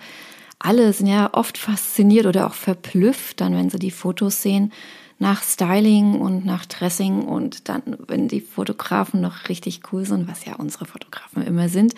Alle 0.58 0.94
sind 0.94 1.08
ja 1.08 1.30
oft 1.34 1.58
fasziniert 1.58 2.26
oder 2.26 2.48
auch 2.48 2.54
verblüfft 2.54 3.42
dann, 3.42 3.56
wenn 3.56 3.70
sie 3.70 3.80
die 3.80 3.92
Fotos 3.92 4.42
sehen, 4.42 4.72
nach 5.20 5.44
Styling 5.44 6.20
und 6.20 6.46
nach 6.46 6.66
Dressing 6.66 7.24
und 7.24 7.68
dann, 7.68 7.98
wenn 8.08 8.28
die 8.28 8.42
Fotografen 8.42 9.22
noch 9.22 9.50
richtig 9.50 9.82
cool 9.92 10.06
sind, 10.06 10.28
was 10.28 10.46
ja 10.46 10.56
unsere 10.56 10.86
Fotografen 10.86 11.46
immer 11.46 11.70
sind, 11.70 11.96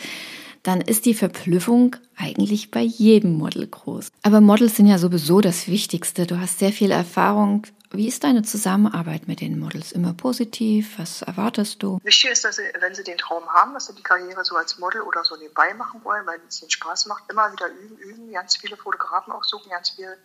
dann 0.63 0.82
ist 0.82 1.05
die 1.05 1.13
Verblüffung 1.13 1.98
eigentlich 2.17 2.72
bei 2.72 2.82
jedem 2.82 3.38
Model 3.38 3.67
groß. 3.67 4.10
Aber 4.24 4.41
Models 4.41 4.77
sind 4.77 4.88
ja 4.88 4.98
sowieso 4.98 5.41
das 5.41 5.67
Wichtigste. 5.67 6.25
Du 6.25 6.39
hast 6.39 6.60
sehr 6.60 6.72
viel 6.72 6.91
Erfahrung. 6.91 7.67
Wie 7.91 8.08
ist 8.08 8.24
deine 8.24 8.41
Zusammenarbeit 8.41 9.27
mit 9.27 9.39
den 9.39 9.60
Models? 9.60 9.91
Immer 9.91 10.13
positiv? 10.13 10.98
Was 10.98 11.22
erwartest 11.22 11.84
du? 11.84 12.00
Wichtig 12.03 12.32
ist, 12.32 12.43
dass 12.43 12.55
sie, 12.55 12.63
wenn 12.79 12.96
sie 12.96 13.03
den 13.03 13.20
Traum 13.20 13.48
haben, 13.50 13.75
dass 13.75 13.86
sie 13.86 13.93
die 13.93 14.01
Karriere 14.01 14.43
so 14.43 14.55
als 14.55 14.79
Model 14.79 15.01
oder 15.01 15.24
so 15.24 15.36
nebenbei 15.36 15.75
machen 15.75 16.01
wollen, 16.03 16.25
weil 16.25 16.39
es 16.48 16.60
ihnen 16.62 16.72
Spaß 16.72 17.05
macht, 17.05 17.29
immer 17.29 17.51
wieder 17.51 17.67
üben, 17.67 17.98
üben, 17.98 18.32
ganz 18.32 18.55
viele 18.55 18.77
Fotografen 18.77 19.32
auch 19.32 19.43
suchen, 19.43 19.70
ganz 19.70 19.91
viel, 19.91 20.17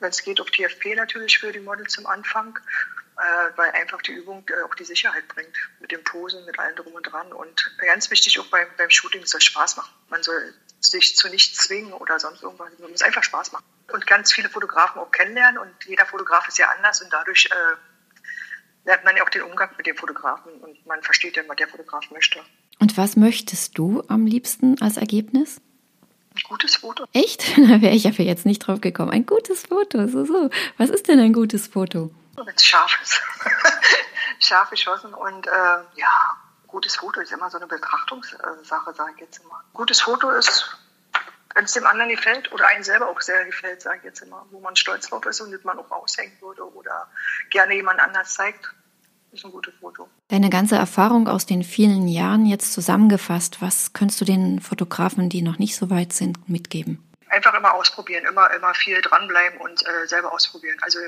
wenn 0.00 0.10
es 0.10 0.22
geht, 0.22 0.42
auf 0.42 0.50
TFP 0.50 0.94
natürlich 0.94 1.38
für 1.38 1.52
die 1.52 1.60
Models 1.60 1.94
zum 1.94 2.06
Anfang 2.06 2.58
äh, 3.16 3.56
weil 3.56 3.70
einfach 3.70 4.02
die 4.02 4.12
Übung 4.12 4.44
äh, 4.50 4.62
auch 4.62 4.74
die 4.74 4.84
Sicherheit 4.84 5.26
bringt. 5.28 5.56
Mit 5.80 5.90
dem 5.90 6.04
Posen, 6.04 6.44
mit 6.44 6.58
allem 6.58 6.76
drum 6.76 6.92
und 6.92 7.02
dran. 7.02 7.32
Und 7.32 7.76
ganz 7.78 8.10
wichtig 8.10 8.38
auch 8.38 8.46
beim, 8.46 8.66
beim 8.76 8.90
Shooting, 8.90 9.22
es 9.22 9.30
soll 9.30 9.40
Spaß 9.40 9.76
machen. 9.76 9.92
Man 10.10 10.22
soll 10.22 10.54
sich 10.80 11.16
zu 11.16 11.28
nichts 11.28 11.56
zwingen 11.58 11.92
oder 11.92 12.18
sonst 12.18 12.42
irgendwas. 12.42 12.72
Es 12.72 12.78
muss 12.78 13.02
einfach 13.02 13.24
Spaß 13.24 13.52
machen. 13.52 13.64
Und 13.92 14.06
ganz 14.06 14.32
viele 14.32 14.48
Fotografen 14.48 15.00
auch 15.00 15.10
kennenlernen. 15.10 15.58
Und 15.58 15.72
jeder 15.86 16.06
Fotograf 16.06 16.46
ist 16.48 16.58
ja 16.58 16.68
anders 16.76 17.00
und 17.00 17.12
dadurch 17.12 17.48
äh, 17.50 18.86
lernt 18.86 19.04
man 19.04 19.16
ja 19.16 19.24
auch 19.24 19.30
den 19.30 19.42
Umgang 19.42 19.70
mit 19.76 19.86
dem 19.86 19.96
Fotografen 19.96 20.52
und 20.60 20.86
man 20.86 21.02
versteht 21.02 21.36
ja, 21.36 21.42
was 21.46 21.56
der 21.56 21.68
Fotograf 21.68 22.10
möchte. 22.10 22.40
Und 22.78 22.96
was 22.96 23.16
möchtest 23.16 23.76
du 23.78 24.02
am 24.08 24.26
liebsten 24.26 24.80
als 24.80 24.96
Ergebnis? 24.96 25.60
Ein 26.34 26.42
gutes 26.48 26.76
Foto. 26.76 27.04
Echt? 27.12 27.56
Da 27.56 27.80
wäre 27.80 27.94
ich 27.94 28.06
aber 28.06 28.22
jetzt 28.22 28.46
nicht 28.46 28.60
drauf 28.60 28.80
gekommen. 28.80 29.10
Ein 29.10 29.26
gutes 29.26 29.62
Foto, 29.62 30.06
so, 30.06 30.24
so. 30.24 30.50
Was 30.76 30.90
ist 30.90 31.08
denn 31.08 31.18
ein 31.18 31.32
gutes 31.32 31.66
Foto? 31.66 32.10
Wenn 32.36 32.54
es 32.54 32.64
scharf 32.64 32.98
ist. 33.02 33.20
scharf 34.46 34.70
geschossen 34.70 35.14
und 35.14 35.46
äh, 35.46 35.50
ja, 35.94 36.36
gutes 36.66 36.96
Foto 36.96 37.20
ist 37.20 37.32
immer 37.32 37.50
so 37.50 37.56
eine 37.56 37.66
Betrachtungssache, 37.66 38.94
sage 38.94 39.12
ich 39.14 39.20
jetzt 39.20 39.38
immer. 39.42 39.62
Gutes 39.72 40.02
Foto 40.02 40.30
ist, 40.30 40.76
wenn 41.54 41.64
es 41.64 41.72
dem 41.72 41.86
anderen 41.86 42.10
gefällt 42.10 42.52
oder 42.52 42.68
einem 42.68 42.82
selber 42.82 43.08
auch 43.08 43.20
sehr 43.20 43.44
gefällt, 43.46 43.80
sage 43.80 43.98
ich 43.98 44.04
jetzt 44.04 44.20
immer, 44.20 44.44
wo 44.50 44.60
man 44.60 44.76
stolz 44.76 45.08
drauf 45.08 45.24
ist 45.26 45.40
und 45.40 45.52
das 45.52 45.64
man 45.64 45.78
auch 45.78 45.90
aushängen 45.90 46.38
würde 46.40 46.70
oder 46.74 47.08
gerne 47.50 47.74
jemand 47.74 48.00
anders 48.00 48.34
zeigt, 48.34 48.70
ist 49.32 49.44
ein 49.44 49.52
gutes 49.52 49.74
Foto. 49.80 50.08
Deine 50.28 50.50
ganze 50.50 50.76
Erfahrung 50.76 51.28
aus 51.28 51.46
den 51.46 51.62
vielen 51.62 52.08
Jahren 52.08 52.46
jetzt 52.46 52.72
zusammengefasst, 52.72 53.62
was 53.62 53.92
könntest 53.92 54.20
du 54.20 54.24
den 54.24 54.60
Fotografen, 54.60 55.28
die 55.28 55.42
noch 55.42 55.58
nicht 55.58 55.76
so 55.76 55.90
weit 55.90 56.12
sind, 56.12 56.48
mitgeben? 56.48 57.02
Einfach 57.28 57.54
immer 57.54 57.74
ausprobieren, 57.74 58.24
immer, 58.24 58.50
immer 58.52 58.72
viel 58.74 59.00
dranbleiben 59.00 59.58
und 59.60 59.84
äh, 59.86 60.06
selber 60.06 60.32
ausprobieren. 60.32 60.78
Also 60.82 60.98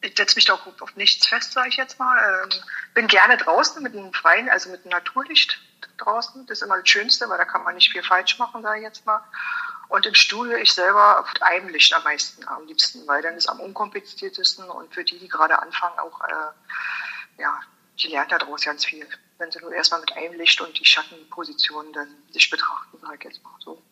ich 0.00 0.16
setze 0.16 0.36
mich 0.36 0.44
da 0.44 0.54
auch 0.54 0.66
auf 0.80 0.96
nichts 0.96 1.26
fest, 1.26 1.52
sage 1.52 1.68
ich 1.68 1.76
jetzt 1.76 1.98
mal. 1.98 2.44
Ähm, 2.44 2.50
bin 2.94 3.08
gerne 3.08 3.36
draußen 3.36 3.82
mit 3.82 3.94
einem 3.94 4.12
freien, 4.12 4.48
also 4.48 4.70
mit 4.70 4.82
einem 4.82 4.92
Naturlicht 4.92 5.60
draußen. 5.96 6.46
Das 6.46 6.58
ist 6.58 6.62
immer 6.64 6.78
das 6.78 6.88
Schönste, 6.88 7.28
weil 7.28 7.38
da 7.38 7.44
kann 7.44 7.64
man 7.64 7.74
nicht 7.74 7.90
viel 7.90 8.02
falsch 8.02 8.38
machen, 8.38 8.62
sage 8.62 8.78
ich 8.78 8.84
jetzt 8.84 9.06
mal. 9.06 9.22
Und 9.88 10.04
im 10.06 10.14
Studio 10.14 10.56
ich 10.56 10.72
selber 10.72 11.20
auf 11.20 11.32
einem 11.40 11.68
Licht 11.70 11.92
am 11.94 12.04
meisten, 12.04 12.46
am 12.46 12.66
liebsten, 12.66 13.06
weil 13.06 13.22
dann 13.22 13.36
ist 13.36 13.48
am 13.48 13.60
unkompliziertesten 13.60 14.68
und 14.68 14.92
für 14.94 15.02
die, 15.02 15.18
die 15.18 15.28
gerade 15.28 15.58
anfangen, 15.58 15.98
auch, 15.98 16.20
äh, 16.24 17.40
ja, 17.42 17.60
die 17.98 18.08
lernen 18.08 18.28
daraus 18.28 18.64
ganz 18.64 18.84
viel. 18.84 19.08
Wenn 19.38 19.50
sie 19.50 19.60
nur 19.60 19.72
erstmal 19.72 20.00
mit 20.00 20.12
einem 20.12 20.34
Licht 20.34 20.60
und 20.60 20.78
die 20.78 20.84
Schattenpositionen 20.84 21.92
dann 21.92 22.08
sich 22.30 22.50
betrachten, 22.50 22.98
sage 23.00 23.16
ich 23.18 23.24
jetzt 23.24 23.42
mal 23.42 23.54
so. 23.60 23.82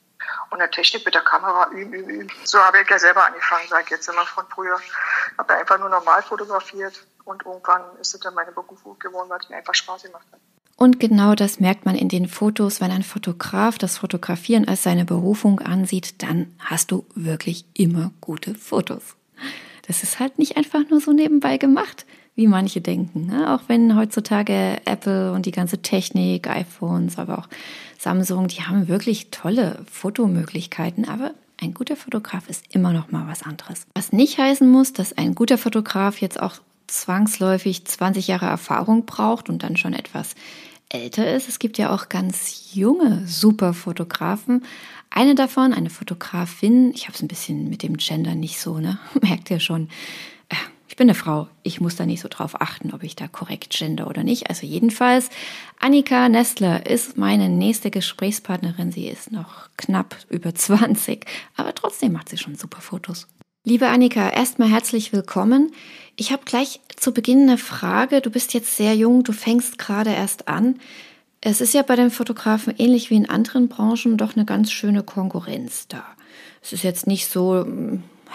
Und 0.51 0.59
der 0.59 0.71
Technik 0.71 1.05
mit 1.05 1.15
der 1.15 1.23
Kamera 1.23 1.71
üben, 1.71 1.93
üben, 1.93 2.11
üben. 2.11 2.33
So 2.45 2.59
habe 2.59 2.81
ich 2.81 2.91
ja 2.91 2.99
selber 2.99 3.27
angefangen, 3.27 3.69
sage 3.69 3.85
ich 3.85 3.91
jetzt 3.91 4.09
immer 4.09 4.27
von 4.27 4.47
früher. 4.49 4.81
Habe 5.39 5.55
einfach 5.55 5.79
nur 5.79 5.89
normal 5.89 6.23
fotografiert 6.23 7.07
und 7.25 7.45
irgendwann 7.45 7.83
ist 8.01 8.15
es 8.15 8.21
dann 8.21 8.35
meine 8.35 8.53
Berufung 8.53 8.99
geworden, 8.99 9.29
weil 9.29 9.41
es 9.41 9.49
mir 9.49 9.57
einfach 9.57 9.75
Spaß 9.75 10.05
gemacht 10.05 10.27
hat. 10.33 10.41
Und 10.77 11.01
genau 11.01 11.35
das 11.35 11.59
merkt 11.59 11.87
man 11.87 11.95
in 11.95 12.11
den 12.11 12.29
Fotos. 12.29 12.81
Wenn 12.83 12.91
ein 12.91 13.03
Fotograf 13.03 13.79
das 13.79 13.99
Fotografieren 13.99 14.69
als 14.69 14.83
seine 14.83 15.07
Berufung 15.07 15.61
ansieht, 15.61 16.23
dann 16.23 16.55
hast 16.59 16.91
du 16.91 17.07
wirklich 17.15 17.65
immer 17.73 18.11
gute 18.21 18.55
Fotos. 18.55 19.17
Das 19.87 20.03
ist 20.03 20.21
halt 20.21 20.39
nicht 20.39 20.57
einfach 20.57 20.81
nur 20.91 21.01
so 21.01 21.13
nebenbei 21.13 21.57
gemacht, 21.57 22.05
wie 22.35 22.47
manche 22.47 22.83
denken. 22.83 23.27
Ne? 23.27 23.55
Auch 23.55 23.63
wenn 23.69 23.97
heutzutage 23.97 24.79
Apple 24.85 25.33
und 25.33 25.47
die 25.47 25.53
ganze 25.53 25.81
Technik, 25.81 26.49
iPhones, 26.49 27.19
aber 27.19 27.39
auch 27.39 27.49
Samsung, 27.99 28.49
die 28.49 28.63
haben 28.63 28.89
wirklich 28.89 29.31
tolle 29.31 29.83
Fotomöglichkeiten, 29.91 31.09
aber 31.09 31.33
ein 31.59 31.75
guter 31.75 31.97
Fotograf 31.97 32.49
ist 32.49 32.65
immer 32.75 32.93
noch 32.93 33.11
mal 33.11 33.27
was 33.27 33.43
anderes. 33.43 33.87
Was 33.95 34.13
nicht 34.13 34.39
heißen 34.39 34.69
muss, 34.69 34.93
dass 34.93 35.17
ein 35.17 35.35
guter 35.35 35.59
Fotograf 35.59 36.21
jetzt 36.21 36.41
auch 36.41 36.57
zwangsläufig 36.87 37.85
20 37.85 38.29
Jahre 38.29 38.47
Erfahrung 38.47 39.07
braucht 39.07 39.49
und 39.49 39.63
dann 39.63 39.77
schon 39.77 39.93
etwas 39.93 40.35
älter 40.89 41.35
ist. 41.35 41.49
Es 41.49 41.59
gibt 41.59 41.79
ja 41.79 41.93
auch 41.93 42.09
ganz 42.09 42.73
junge 42.73 43.27
Superfotografen. 43.27 44.65
Eine 45.11 45.35
davon, 45.35 45.73
eine 45.73 45.91
Fotografin, 45.91 46.93
ich 46.95 47.05
habe 47.05 47.15
es 47.15 47.23
ein 47.23 47.29
bisschen 47.29 47.69
mit 47.69 47.83
dem 47.83 47.97
Gender 47.97 48.35
nicht 48.35 48.61
so, 48.61 48.79
ne? 48.79 48.99
Merkt 49.23 49.51
ihr 49.51 49.61
schon. 49.61 49.89
Ich 50.89 50.97
bin 50.97 51.09
eine 51.09 51.15
Frau, 51.15 51.49
ich 51.63 51.81
muss 51.81 51.97
da 51.97 52.07
nicht 52.07 52.21
so 52.21 52.29
drauf 52.29 52.61
achten, 52.61 52.93
ob 52.93 53.03
ich 53.03 53.17
da 53.17 53.27
korrekt 53.27 53.71
gender 53.71 54.07
oder 54.07 54.23
nicht. 54.23 54.49
Also 54.49 54.67
jedenfalls, 54.67 55.31
Annika 55.81 56.29
Nestler 56.29 56.87
ist 56.87 57.19
meine 57.19 57.49
nächste 57.49 57.91
Gesprächspartnerin. 57.91 58.93
Sie 58.93 59.09
ist 59.09 59.33
noch 59.33 59.69
knapp 59.77 60.17
über 60.31 60.55
20, 60.55 61.27
aber 61.57 61.75
trotzdem 61.75 62.13
macht 62.13 62.29
sie 62.29 62.39
schon 62.39 62.55
super 62.55 62.81
Fotos. 62.81 63.27
Liebe 63.65 63.89
Annika, 63.89 64.31
erstmal 64.31 64.69
herzlich 64.69 65.13
willkommen. 65.13 65.73
Ich 66.15 66.31
habe 66.31 66.45
gleich 66.45 66.81
zu 66.95 67.13
Beginn 67.13 67.43
eine 67.43 67.59
Frage. 67.59 68.21
Du 68.21 68.31
bist 68.31 68.55
jetzt 68.55 68.77
sehr 68.77 68.95
jung, 68.95 69.25
du 69.25 69.33
fängst 69.33 69.79
gerade 69.79 70.11
erst 70.11 70.47
an. 70.47 70.79
Es 71.41 71.61
ist 71.61 71.75
ja 71.75 71.83
bei 71.83 71.97
den 71.97 72.11
Fotografen 72.11 72.75
ähnlich 72.79 73.11
wie 73.11 73.17
in 73.17 73.29
anderen 73.29 73.69
Branchen 73.69 74.17
doch 74.17 74.37
eine 74.37 74.45
ganz 74.45 74.71
schöne 74.71 75.03
Konkurrenz 75.03 75.89
da. 75.89 76.05
Es 76.63 76.73
ist 76.73 76.85
jetzt 76.85 77.09
nicht 77.09 77.29
so 77.29 77.65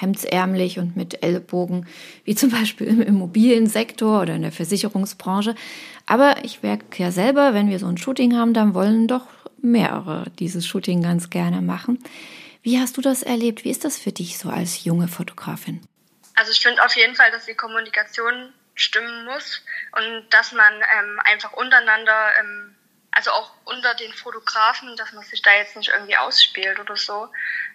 hemdsärmlich 0.01 0.79
und 0.79 0.97
mit 0.97 1.23
Ellbogen 1.23 1.87
wie 2.23 2.35
zum 2.35 2.49
Beispiel 2.49 2.87
im 2.87 3.01
Immobiliensektor 3.01 4.21
oder 4.21 4.35
in 4.35 4.41
der 4.41 4.51
Versicherungsbranche. 4.51 5.55
Aber 6.05 6.43
ich 6.43 6.63
merke 6.63 7.01
ja 7.01 7.11
selber, 7.11 7.53
wenn 7.53 7.69
wir 7.69 7.79
so 7.79 7.87
ein 7.87 7.97
Shooting 7.97 8.35
haben, 8.35 8.53
dann 8.53 8.73
wollen 8.73 9.07
doch 9.07 9.27
mehrere 9.61 10.25
dieses 10.39 10.65
Shooting 10.65 11.03
ganz 11.03 11.29
gerne 11.29 11.61
machen. 11.61 11.99
Wie 12.63 12.79
hast 12.79 12.97
du 12.97 13.01
das 13.01 13.23
erlebt? 13.23 13.63
Wie 13.63 13.71
ist 13.71 13.85
das 13.85 13.97
für 13.97 14.11
dich 14.11 14.37
so 14.37 14.49
als 14.49 14.83
junge 14.83 15.07
Fotografin? 15.07 15.81
Also 16.35 16.51
ich 16.51 16.59
finde 16.59 16.83
auf 16.83 16.95
jeden 16.95 17.15
Fall, 17.15 17.31
dass 17.31 17.45
die 17.45 17.55
Kommunikation 17.55 18.53
stimmen 18.75 19.25
muss 19.25 19.63
und 19.93 20.25
dass 20.29 20.51
man 20.51 20.73
ähm, 20.73 21.19
einfach 21.25 21.53
untereinander, 21.53 22.31
ähm, 22.39 22.75
also 23.11 23.31
auch 23.31 23.51
unter 23.65 23.93
den 23.95 24.13
Fotografen, 24.13 24.95
dass 24.95 25.11
man 25.13 25.23
sich 25.23 25.41
da 25.41 25.53
jetzt 25.53 25.75
nicht 25.75 25.89
irgendwie 25.89 26.17
ausspielt 26.17 26.79
oder 26.79 26.95
so, 26.95 27.27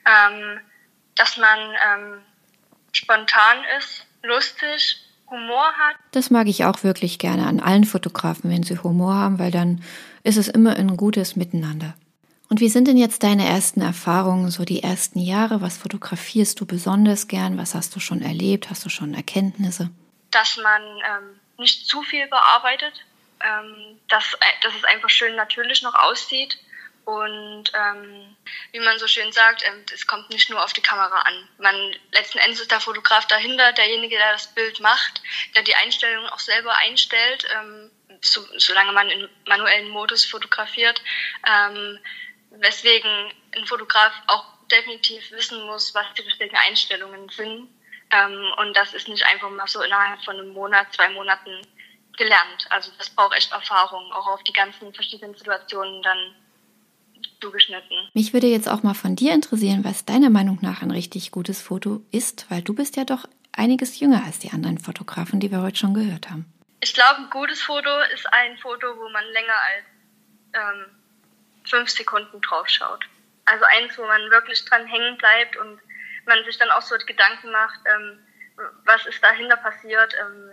ähm, 0.05 0.61
dass 1.17 1.37
man 1.37 1.59
ähm, 1.59 2.23
spontan 2.93 3.59
ist, 3.79 4.07
lustig, 4.23 4.99
Humor 5.29 5.73
hat. 5.73 5.97
Das 6.13 6.31
mag 6.31 6.47
ich 6.47 6.65
auch 6.65 6.85
wirklich 6.85 7.19
gerne 7.19 7.47
an 7.47 7.61
allen 7.61 7.85
Fotografen, 7.85 8.51
wenn 8.51 8.63
sie 8.63 8.79
Humor 8.79 9.15
haben, 9.15 9.39
weil 9.39 9.51
dann 9.51 9.83
ist 10.23 10.37
es 10.37 10.49
immer 10.49 10.77
ein 10.77 10.97
gutes 10.97 11.37
Miteinander. 11.37 11.95
Und 12.49 12.61
wie 12.61 12.69
sind 12.69 12.87
denn 12.87 12.97
jetzt 12.97 13.25
deine 13.25 13.45
ersten 13.45 13.81
Erfahrungen, 13.81 14.51
so 14.51 14.65
die 14.65 14.83
ersten 14.83 15.19
Jahre? 15.19 15.61
Was 15.61 15.77
fotografierst 15.79 16.61
du 16.61 16.67
besonders 16.67 17.27
gern? 17.27 17.59
Was 17.59 17.75
hast 17.75 17.97
du 17.97 18.01
schon 18.01 18.23
erlebt? 18.23 18.71
Hast 18.71 18.85
du 18.85 18.89
schon 18.89 19.15
Erkenntnisse? 19.15 19.91
Dass 20.31 20.57
man 20.57 20.83
ähm, 20.83 21.41
nicht 21.59 21.89
zu 21.89 22.03
viel 22.03 22.29
bearbeitet, 22.29 23.05
ähm, 23.41 23.99
dass, 24.09 24.35
äh, 24.35 24.63
dass 24.63 24.75
es 24.77 24.85
einfach 24.85 25.11
schön 25.11 25.35
natürlich 25.35 25.83
noch 25.83 25.95
aussieht. 25.95 26.57
Und 27.07 27.71
ähm, 27.73 28.37
wie 28.73 28.81
man 28.81 28.99
so 28.99 29.07
schön 29.07 29.31
sagt, 29.31 29.63
ähm, 29.65 29.85
es 29.95 30.09
kommt 30.09 30.29
nicht 30.31 30.51
nur 30.51 30.63
auf 30.63 30.73
die 30.73 30.83
Kamera 30.83 31.21
an. 31.21 31.49
Man 31.59 31.95
letzten 32.11 32.39
Endes 32.39 32.61
ist 32.61 32.73
der 32.73 32.81
Fotograf 32.81 33.29
dahinter, 33.29 33.73
derjenige, 33.75 34.17
der 34.17 34.33
das 34.33 34.53
Bild 34.53 34.81
macht, 34.81 35.23
der 35.55 35.63
die 35.63 35.77
Einstellungen 35.77 36.29
auch 36.31 36.41
selber 36.41 36.77
einstellt, 36.79 37.47
ähm, 37.55 37.93
so, 38.23 38.45
solange 38.59 38.91
man 38.91 39.09
in 39.09 39.29
manuellen 39.47 39.89
Modus 39.89 40.25
fotografiert. 40.25 41.01
Ähm, 41.47 42.01
weswegen 42.51 43.33
ein 43.55 43.67
Fotograf 43.67 44.13
auch 44.27 44.45
definitiv 44.73 45.31
wissen 45.31 45.65
muss, 45.65 45.95
was 45.95 46.13
die 46.15 46.23
richtigen 46.23 46.57
Einstellungen 46.57 47.29
sind. 47.29 47.69
Ähm, 48.11 48.53
und 48.57 48.77
das 48.77 48.95
ist 48.95 49.07
nicht 49.07 49.25
einfach 49.27 49.51
mal 49.51 49.69
so 49.69 49.81
innerhalb 49.81 50.25
von 50.25 50.41
einem 50.41 50.49
Monat, 50.49 50.93
zwei 50.93 51.09
Monaten 51.11 51.65
gelernt. 52.17 52.67
Also 52.71 52.91
das 52.99 53.11
braucht 53.11 53.37
echt 53.37 53.53
Erfahrung, 53.53 54.13
auch 54.13 54.27
auf 54.27 54.43
die 54.43 54.53
ganzen 54.53 54.93
verschiedenen 54.93 55.37
Situationen 55.37 56.03
dann 56.03 56.35
zugeschnitten. 57.41 58.09
Mich 58.15 58.33
würde 58.33 58.47
jetzt 58.47 58.69
auch 58.69 58.83
mal 58.83 58.95
von 58.95 59.17
dir 59.17 59.33
interessieren, 59.33 59.85
was 59.85 60.05
deiner 60.05 60.31
Meinung 60.31 60.59
nach 60.63 60.83
ein 60.83 60.91
richtig 60.91 61.31
gutes 61.31 61.61
Foto 61.61 62.03
ist, 62.11 62.51
weil 62.51 62.63
du 62.63 62.75
bist 62.75 62.97
ja 62.97 63.05
doch 63.05 63.27
einiges 63.53 63.99
jünger 63.99 64.25
als 64.25 64.39
die 64.39 64.51
anderen 64.51 64.79
Fotografen, 64.79 65.41
die 65.41 65.51
wir 65.51 65.63
heute 65.63 65.77
schon 65.77 65.95
gehört 65.95 66.31
haben. 66.31 66.47
Ich 66.81 66.93
glaube, 66.95 67.23
ein 67.23 67.31
gutes 67.31 67.63
Foto 67.63 67.89
ist 68.15 68.27
ein 68.33 68.57
Foto, 68.59 68.87
wo 68.97 69.09
man 69.09 69.25
länger 69.33 69.55
als 69.75 69.87
ähm, 70.53 70.87
fünf 71.65 71.91
Sekunden 71.91 72.41
drauf 72.41 72.69
schaut. 72.69 73.05
Also 73.45 73.65
eins, 73.65 73.97
wo 73.97 74.03
man 74.07 74.31
wirklich 74.31 74.65
dran 74.65 74.87
hängen 74.87 75.17
bleibt 75.17 75.57
und 75.57 75.81
man 76.27 76.45
sich 76.45 76.59
dann 76.59 76.71
auch 76.71 76.83
so 76.83 76.97
Gedanken 77.07 77.51
macht, 77.51 77.81
ähm, 77.87 78.19
was 78.85 79.07
ist 79.07 79.23
dahinter 79.23 79.57
passiert, 79.57 80.15
ähm, 80.21 80.51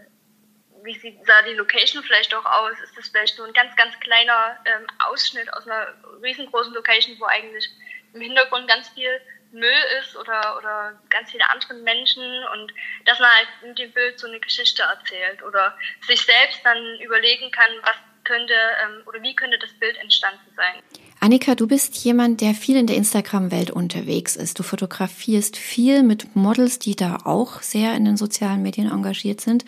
wie 0.84 0.98
sieht, 1.00 1.26
sah 1.26 1.42
die 1.44 1.54
Location 1.54 2.04
vielleicht 2.04 2.34
auch 2.36 2.46
aus, 2.46 2.80
ist 2.84 2.98
das 2.98 3.08
vielleicht 3.08 3.38
nur 3.38 3.48
ein 3.48 3.54
ganz, 3.54 3.76
ganz 3.76 3.98
kleiner 4.00 4.58
ähm, 4.66 4.88
Ausschnitt 5.00 5.52
aus 5.54 5.66
einer 5.68 5.88
riesengroßen 6.22 6.74
Location, 6.74 7.16
wo 7.20 7.26
eigentlich 7.26 7.70
im 8.14 8.22
Hintergrund 8.22 8.68
ganz 8.68 8.90
viel 8.90 9.10
Müll 9.52 9.84
ist 10.02 10.16
oder, 10.18 10.58
oder 10.58 11.00
ganz 11.10 11.32
viele 11.32 11.48
andere 11.50 11.76
Menschen 11.76 12.24
und 12.54 12.74
dass 13.06 13.20
man 13.20 13.30
halt 13.30 13.48
mit 13.64 13.80
dem 13.80 13.92
Bild 13.92 14.20
so 14.20 14.28
eine 14.28 14.40
Geschichte 14.40 14.82
erzählt 14.82 15.44
oder 15.44 15.78
sich 16.08 16.22
selbst 16.22 16.60
dann 16.64 17.00
überlegen 17.00 17.52
kann, 17.52 17.70
was 17.84 17.96
könnte 18.24 18.54
ähm, 18.54 19.04
oder 19.06 19.22
wie 19.22 19.36
könnte 19.36 19.60
das 19.60 19.72
Bild 19.74 19.98
entstanden 19.98 20.50
sein. 20.56 20.82
Annika, 21.20 21.56
du 21.56 21.68
bist 21.68 21.96
jemand, 22.04 22.42
der 22.42 22.54
viel 22.54 22.78
in 22.78 22.88
der 22.88 22.96
Instagram-Welt 22.96 23.72
unterwegs 23.72 24.36
ist. 24.36 24.60
Du 24.60 24.64
fotografierst 24.64 25.58
viel 25.58 26.04
mit 26.04 26.36
Models, 26.36 26.80
die 26.80 26.96
da 26.96 27.18
auch 27.24 27.62
sehr 27.62 27.96
in 27.96 28.06
den 28.06 28.18
sozialen 28.18 28.62
Medien 28.62 28.90
engagiert 28.90 29.42
sind. 29.42 29.66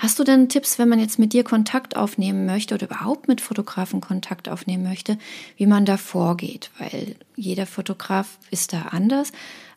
Hast 0.00 0.18
du 0.18 0.24
denn 0.24 0.48
Tipps, 0.48 0.78
wenn 0.78 0.88
man 0.88 0.98
jetzt 0.98 1.18
mit 1.18 1.34
dir 1.34 1.44
Kontakt 1.44 1.94
aufnehmen 1.94 2.46
möchte 2.46 2.74
oder 2.74 2.86
überhaupt 2.86 3.28
mit 3.28 3.42
Fotografen 3.42 4.00
Kontakt 4.00 4.48
aufnehmen 4.48 4.82
möchte, 4.82 5.18
wie 5.58 5.66
man 5.66 5.84
da 5.84 5.98
vorgeht? 5.98 6.70
Weil 6.78 7.16
jeder 7.36 7.66
Fotograf 7.66 8.38
ist 8.50 8.72
da 8.72 8.80
anders. 8.92 9.30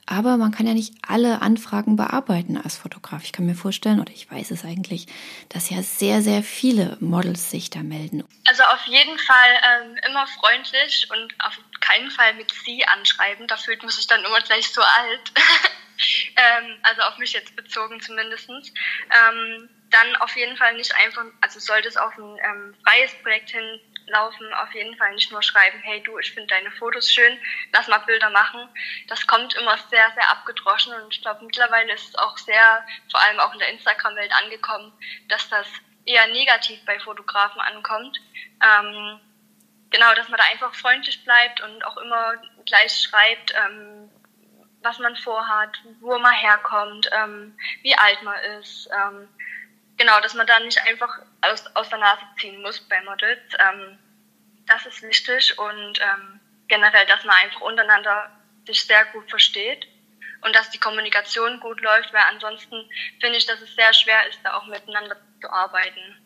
Aber 0.05 0.37
man 0.37 0.51
kann 0.51 0.65
ja 0.65 0.73
nicht 0.73 0.93
alle 1.05 1.41
Anfragen 1.41 1.97
bearbeiten 1.97 2.55
als 2.55 2.77
Fotograf. 2.77 3.23
Ich 3.25 3.33
kann 3.33 3.45
mir 3.45 3.55
vorstellen, 3.55 3.99
oder 3.99 4.13
ich 4.13 4.31
weiß 4.31 4.51
es 4.51 4.63
eigentlich, 4.63 5.07
dass 5.49 5.69
ja 5.69 5.83
sehr, 5.83 6.21
sehr 6.21 6.41
viele 6.41 6.95
Models 7.01 7.51
sich 7.51 7.69
da 7.69 7.83
melden. 7.83 8.23
Also 8.47 8.63
auf 8.63 8.85
jeden 8.85 9.17
Fall 9.17 9.51
ähm, 9.81 9.97
immer 10.09 10.25
freundlich 10.27 11.09
und 11.11 11.35
auf 11.39 11.59
keinen 11.81 12.11
Fall 12.11 12.33
mit 12.35 12.53
Sie 12.65 12.85
anschreiben. 12.85 13.47
Da 13.47 13.57
fühlt 13.57 13.81
man 13.81 13.91
sich 13.91 14.07
dann 14.07 14.23
immer 14.23 14.39
gleich 14.39 14.69
so 14.69 14.81
alt. 14.81 15.33
ähm, 16.35 16.77
also 16.83 17.01
auf 17.01 17.17
mich 17.17 17.33
jetzt 17.33 17.55
bezogen 17.57 17.99
zumindest. 17.99 18.49
Ähm, 18.49 19.69
dann 19.93 20.15
auf 20.17 20.35
jeden 20.35 20.57
Fall 20.57 20.73
nicht 20.73 20.93
einfach, 20.95 21.25
also 21.41 21.59
sollte 21.59 21.87
es 21.87 21.97
auf 21.97 22.17
ein 22.17 22.37
ähm, 22.43 22.75
freies 22.83 23.13
Projekt 23.21 23.51
hinlaufen, 23.51 24.53
auf 24.55 24.73
jeden 24.73 24.97
Fall 24.97 25.13
nicht 25.13 25.31
nur 25.31 25.43
schreiben, 25.43 25.79
hey 25.83 26.01
du, 26.01 26.17
ich 26.17 26.31
finde 26.33 26.47
deine 26.47 26.71
Fotos 26.71 27.11
schön, 27.11 27.37
lass 27.71 27.87
mal 27.87 27.99
Bilder 27.99 28.29
machen. 28.31 28.67
Das 29.07 29.27
kommt 29.27 29.53
immer 29.55 29.77
sehr, 29.77 30.11
sehr 30.15 30.29
abgedroschen 30.29 30.93
und 30.93 31.13
ich 31.13 31.21
glaube 31.21 31.45
mittlerweile 31.45 31.93
ist 31.93 32.09
es 32.09 32.15
auch 32.15 32.37
sehr, 32.37 32.85
vor 33.11 33.21
allem 33.21 33.39
auch 33.39 33.53
in 33.53 33.59
der 33.59 33.69
Instagram-Welt 33.69 34.31
angekommen, 34.33 34.91
dass 35.29 35.47
das 35.49 35.67
eher 36.05 36.27
negativ 36.27 36.83
bei 36.85 36.99
Fotografen 36.99 37.61
ankommt. 37.61 38.19
Ähm, 38.61 39.19
genau, 39.91 40.13
dass 40.15 40.29
man 40.29 40.39
da 40.39 40.45
einfach 40.51 40.73
freundlich 40.73 41.23
bleibt 41.23 41.61
und 41.61 41.85
auch 41.85 41.97
immer 41.97 42.33
gleich 42.65 42.93
schreibt, 42.93 43.53
ähm, 43.55 44.09
was 44.81 44.99
man 44.99 45.15
vorhat, 45.15 45.77
wo 46.01 46.17
man 46.19 46.33
herkommt, 46.33 47.09
ähm, 47.13 47.57
wie 47.83 47.95
alt 47.95 48.21
man 48.23 48.37
ist. 48.59 48.89
Ähm, 48.91 49.29
genau, 50.03 50.19
dass 50.21 50.33
man 50.33 50.45
da 50.45 50.59
nicht 50.59 50.79
einfach 50.85 51.19
aus, 51.41 51.65
aus 51.75 51.89
der 51.89 51.99
Nase 51.99 52.21
ziehen 52.39 52.61
muss 52.61 52.79
bei 52.81 53.01
Models. 53.01 53.39
Ähm, 53.59 53.97
das 54.67 54.85
ist 54.85 55.01
wichtig 55.01 55.57
und 55.57 55.99
ähm, 55.99 56.39
generell, 56.67 57.05
dass 57.07 57.23
man 57.23 57.35
einfach 57.43 57.61
untereinander 57.61 58.29
sich 58.67 58.83
sehr 58.83 59.05
gut 59.13 59.29
versteht 59.29 59.87
und 60.41 60.53
dass 60.55 60.69
die 60.71 60.77
Kommunikation 60.77 61.59
gut 61.61 61.79
läuft, 61.81 62.13
weil 62.13 62.23
ansonsten 62.33 62.75
finde 63.21 63.37
ich, 63.37 63.45
dass 63.45 63.61
es 63.61 63.75
sehr 63.75 63.93
schwer 63.93 64.27
ist, 64.29 64.39
da 64.43 64.57
auch 64.57 64.65
miteinander 64.67 65.15
zu 65.41 65.49
arbeiten. 65.49 66.17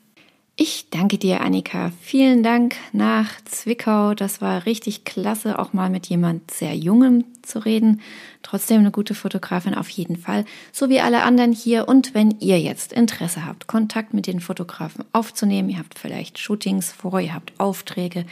Ich 0.55 0.89
danke 0.89 1.19
dir, 1.19 1.41
Annika. 1.41 1.91
Vielen 2.01 2.41
Dank 2.41 2.75
nach 2.91 3.29
Zwickau. 3.45 4.15
Das 4.15 4.41
war 4.41 4.65
richtig 4.65 5.05
klasse, 5.05 5.59
auch 5.59 5.73
mal 5.73 5.91
mit 5.91 6.07
jemand 6.07 6.49
sehr 6.49 6.75
Jungem 6.75 7.25
zu 7.43 7.59
reden. 7.59 8.01
Trotzdem 8.49 8.79
eine 8.79 8.91
gute 8.91 9.13
Fotografin 9.13 9.75
auf 9.75 9.89
jeden 9.89 10.15
Fall, 10.15 10.45
so 10.71 10.87
wie 10.87 11.01
alle 11.01 11.23
anderen 11.23 11.51
hier. 11.51 11.89
Und 11.89 12.13
wenn 12.13 12.39
ihr 12.39 12.61
jetzt 12.61 12.93
Interesse 12.93 13.45
habt, 13.45 13.67
Kontakt 13.67 14.13
mit 14.13 14.25
den 14.25 14.39
Fotografen 14.39 15.03
aufzunehmen, 15.11 15.69
ihr 15.69 15.79
habt 15.79 15.99
vielleicht 15.99 16.39
Shootings 16.39 16.93
vor, 16.93 17.19
ihr 17.19 17.33
habt 17.33 17.51
Aufträge, 17.57 18.25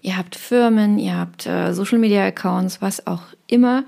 ihr 0.00 0.16
habt 0.16 0.34
Firmen, 0.34 0.98
ihr 0.98 1.14
habt 1.14 1.46
äh, 1.46 1.74
Social 1.74 1.98
Media 1.98 2.24
Accounts, 2.24 2.80
was 2.80 3.06
auch 3.06 3.24
immer, 3.48 3.84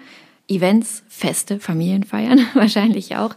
Events, 0.46 1.04
Feste, 1.08 1.58
Familienfeiern 1.58 2.46
wahrscheinlich 2.54 3.16
auch 3.16 3.34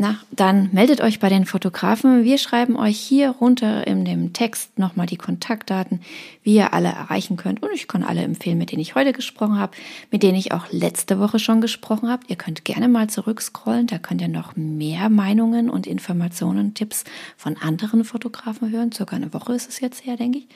na, 0.00 0.16
dann 0.30 0.70
meldet 0.72 1.02
euch 1.02 1.20
bei 1.20 1.28
den 1.28 1.44
Fotografen. 1.44 2.24
Wir 2.24 2.38
schreiben 2.38 2.74
euch 2.74 2.98
hier 2.98 3.32
runter 3.32 3.86
in 3.86 4.06
dem 4.06 4.32
Text 4.32 4.78
nochmal 4.78 5.04
die 5.04 5.18
Kontaktdaten, 5.18 6.00
wie 6.42 6.54
ihr 6.54 6.72
alle 6.72 6.88
erreichen 6.88 7.36
könnt. 7.36 7.62
Und 7.62 7.68
ich 7.74 7.86
kann 7.86 8.02
alle 8.02 8.22
empfehlen, 8.22 8.56
mit 8.56 8.72
denen 8.72 8.80
ich 8.80 8.94
heute 8.94 9.12
gesprochen 9.12 9.58
habe, 9.58 9.76
mit 10.10 10.22
denen 10.22 10.38
ich 10.38 10.52
auch 10.52 10.64
letzte 10.70 11.20
Woche 11.20 11.38
schon 11.38 11.60
gesprochen 11.60 12.08
habe. 12.08 12.22
Ihr 12.28 12.36
könnt 12.36 12.64
gerne 12.64 12.88
mal 12.88 13.10
zurückscrollen, 13.10 13.88
da 13.88 13.98
könnt 13.98 14.22
ihr 14.22 14.28
noch 14.28 14.56
mehr 14.56 15.10
Meinungen 15.10 15.68
und 15.68 15.86
Informationen, 15.86 16.72
Tipps 16.72 17.04
von 17.36 17.58
anderen 17.58 18.04
Fotografen 18.04 18.70
hören. 18.70 18.92
Circa 18.92 19.16
eine 19.16 19.34
Woche 19.34 19.52
ist 19.52 19.68
es 19.68 19.80
jetzt 19.80 20.06
her, 20.06 20.16
denke 20.16 20.38
ich. 20.38 20.48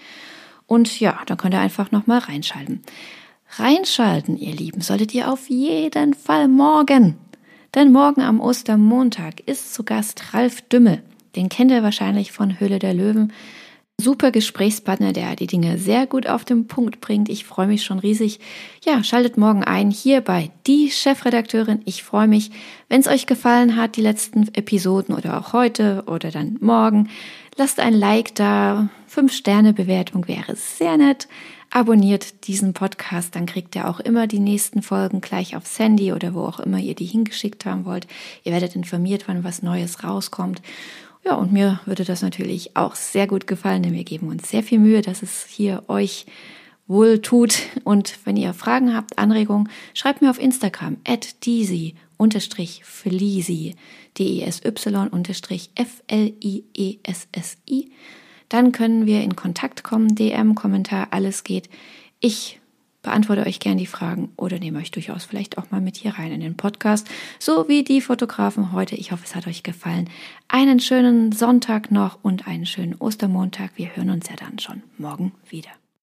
Und 0.66 1.00
ja, 1.00 1.20
dann 1.26 1.36
könnt 1.36 1.52
ihr 1.52 1.60
einfach 1.60 1.90
nochmal 1.90 2.20
reinschalten. 2.20 2.80
Reinschalten, 3.58 4.38
ihr 4.38 4.54
Lieben, 4.54 4.80
solltet 4.80 5.12
ihr 5.12 5.30
auf 5.30 5.50
jeden 5.50 6.14
Fall 6.14 6.48
morgen. 6.48 7.18
Denn 7.74 7.90
morgen 7.90 8.20
am 8.20 8.40
Ostermontag 8.40 9.40
ist 9.46 9.74
zu 9.74 9.82
Gast 9.82 10.32
Ralf 10.32 10.62
Dümmel. 10.62 11.02
Den 11.34 11.48
kennt 11.48 11.72
ihr 11.72 11.82
wahrscheinlich 11.82 12.30
von 12.30 12.60
Höhle 12.60 12.78
der 12.78 12.94
Löwen. 12.94 13.32
Super 14.00 14.30
Gesprächspartner, 14.30 15.12
der 15.12 15.34
die 15.34 15.48
Dinge 15.48 15.76
sehr 15.78 16.06
gut 16.06 16.28
auf 16.28 16.44
den 16.44 16.68
Punkt 16.68 17.00
bringt. 17.00 17.28
Ich 17.28 17.44
freue 17.44 17.66
mich 17.66 17.84
schon 17.84 17.98
riesig. 17.98 18.38
Ja, 18.84 19.02
schaltet 19.02 19.36
morgen 19.38 19.64
ein 19.64 19.90
hier 19.90 20.20
bei 20.20 20.50
Die 20.68 20.90
Chefredakteurin. 20.90 21.80
Ich 21.84 22.04
freue 22.04 22.28
mich, 22.28 22.52
wenn 22.88 23.00
es 23.00 23.08
euch 23.08 23.26
gefallen 23.26 23.74
hat, 23.74 23.96
die 23.96 24.02
letzten 24.02 24.54
Episoden 24.54 25.14
oder 25.14 25.38
auch 25.38 25.52
heute 25.52 26.04
oder 26.06 26.30
dann 26.30 26.56
morgen. 26.60 27.08
Lasst 27.56 27.80
ein 27.80 27.94
Like 27.94 28.36
da. 28.36 28.88
Fünf 29.08 29.32
Sterne 29.32 29.72
Bewertung 29.72 30.28
wäre 30.28 30.54
sehr 30.54 30.96
nett 30.96 31.26
abonniert 31.74 32.46
diesen 32.46 32.72
Podcast, 32.72 33.34
dann 33.34 33.46
kriegt 33.46 33.74
ihr 33.74 33.88
auch 33.88 33.98
immer 33.98 34.28
die 34.28 34.38
nächsten 34.38 34.80
Folgen 34.80 35.20
gleich 35.20 35.56
aufs 35.56 35.76
Handy 35.78 36.12
oder 36.12 36.32
wo 36.32 36.42
auch 36.42 36.60
immer 36.60 36.78
ihr 36.78 36.94
die 36.94 37.04
hingeschickt 37.04 37.66
haben 37.66 37.84
wollt. 37.84 38.06
Ihr 38.44 38.52
werdet 38.52 38.76
informiert, 38.76 39.24
wann 39.26 39.42
was 39.42 39.60
Neues 39.60 40.04
rauskommt. 40.04 40.62
Ja, 41.24 41.34
und 41.34 41.52
mir 41.52 41.80
würde 41.84 42.04
das 42.04 42.22
natürlich 42.22 42.76
auch 42.76 42.94
sehr 42.94 43.26
gut 43.26 43.48
gefallen, 43.48 43.82
denn 43.82 43.92
wir 43.92 44.04
geben 44.04 44.28
uns 44.28 44.48
sehr 44.48 44.62
viel 44.62 44.78
Mühe, 44.78 45.02
dass 45.02 45.22
es 45.22 45.46
hier 45.46 45.82
euch 45.88 46.26
wohl 46.86 47.20
tut. 47.20 47.58
Und 47.82 48.20
wenn 48.24 48.36
ihr 48.36 48.54
Fragen 48.54 48.94
habt, 48.94 49.18
Anregungen, 49.18 49.68
schreibt 49.94 50.22
mir 50.22 50.30
auf 50.30 50.40
Instagram 50.40 50.98
at 51.04 51.44
deasy 51.44 51.96
unterstrich 52.16 52.84
Fliesi, 52.84 53.74
D-E-S-Y 54.16 55.08
unterstrich 55.10 55.70
F-L-I-E-S-S-I 55.74 56.30
dann 58.54 58.70
können 58.70 59.04
wir 59.04 59.20
in 59.22 59.34
Kontakt 59.34 59.82
kommen, 59.82 60.14
DM, 60.14 60.54
Kommentar, 60.54 61.08
alles 61.10 61.42
geht. 61.42 61.68
Ich 62.20 62.60
beantworte 63.02 63.44
euch 63.44 63.58
gern 63.58 63.78
die 63.78 63.84
Fragen 63.84 64.30
oder 64.36 64.60
nehme 64.60 64.78
euch 64.78 64.92
durchaus 64.92 65.24
vielleicht 65.24 65.58
auch 65.58 65.72
mal 65.72 65.80
mit 65.80 65.96
hier 65.96 66.12
rein 66.12 66.30
in 66.30 66.38
den 66.38 66.56
Podcast, 66.56 67.08
so 67.40 67.66
wie 67.66 67.82
die 67.82 68.00
Fotografen 68.00 68.70
heute. 68.70 68.94
Ich 68.94 69.10
hoffe, 69.10 69.24
es 69.24 69.34
hat 69.34 69.48
euch 69.48 69.64
gefallen. 69.64 70.08
Einen 70.46 70.78
schönen 70.78 71.32
Sonntag 71.32 71.90
noch 71.90 72.20
und 72.22 72.46
einen 72.46 72.64
schönen 72.64 72.94
Ostermontag. 72.94 73.72
Wir 73.74 73.96
hören 73.96 74.10
uns 74.10 74.28
ja 74.28 74.36
dann 74.36 74.60
schon 74.60 74.84
morgen 74.98 75.32
wieder. 75.48 75.70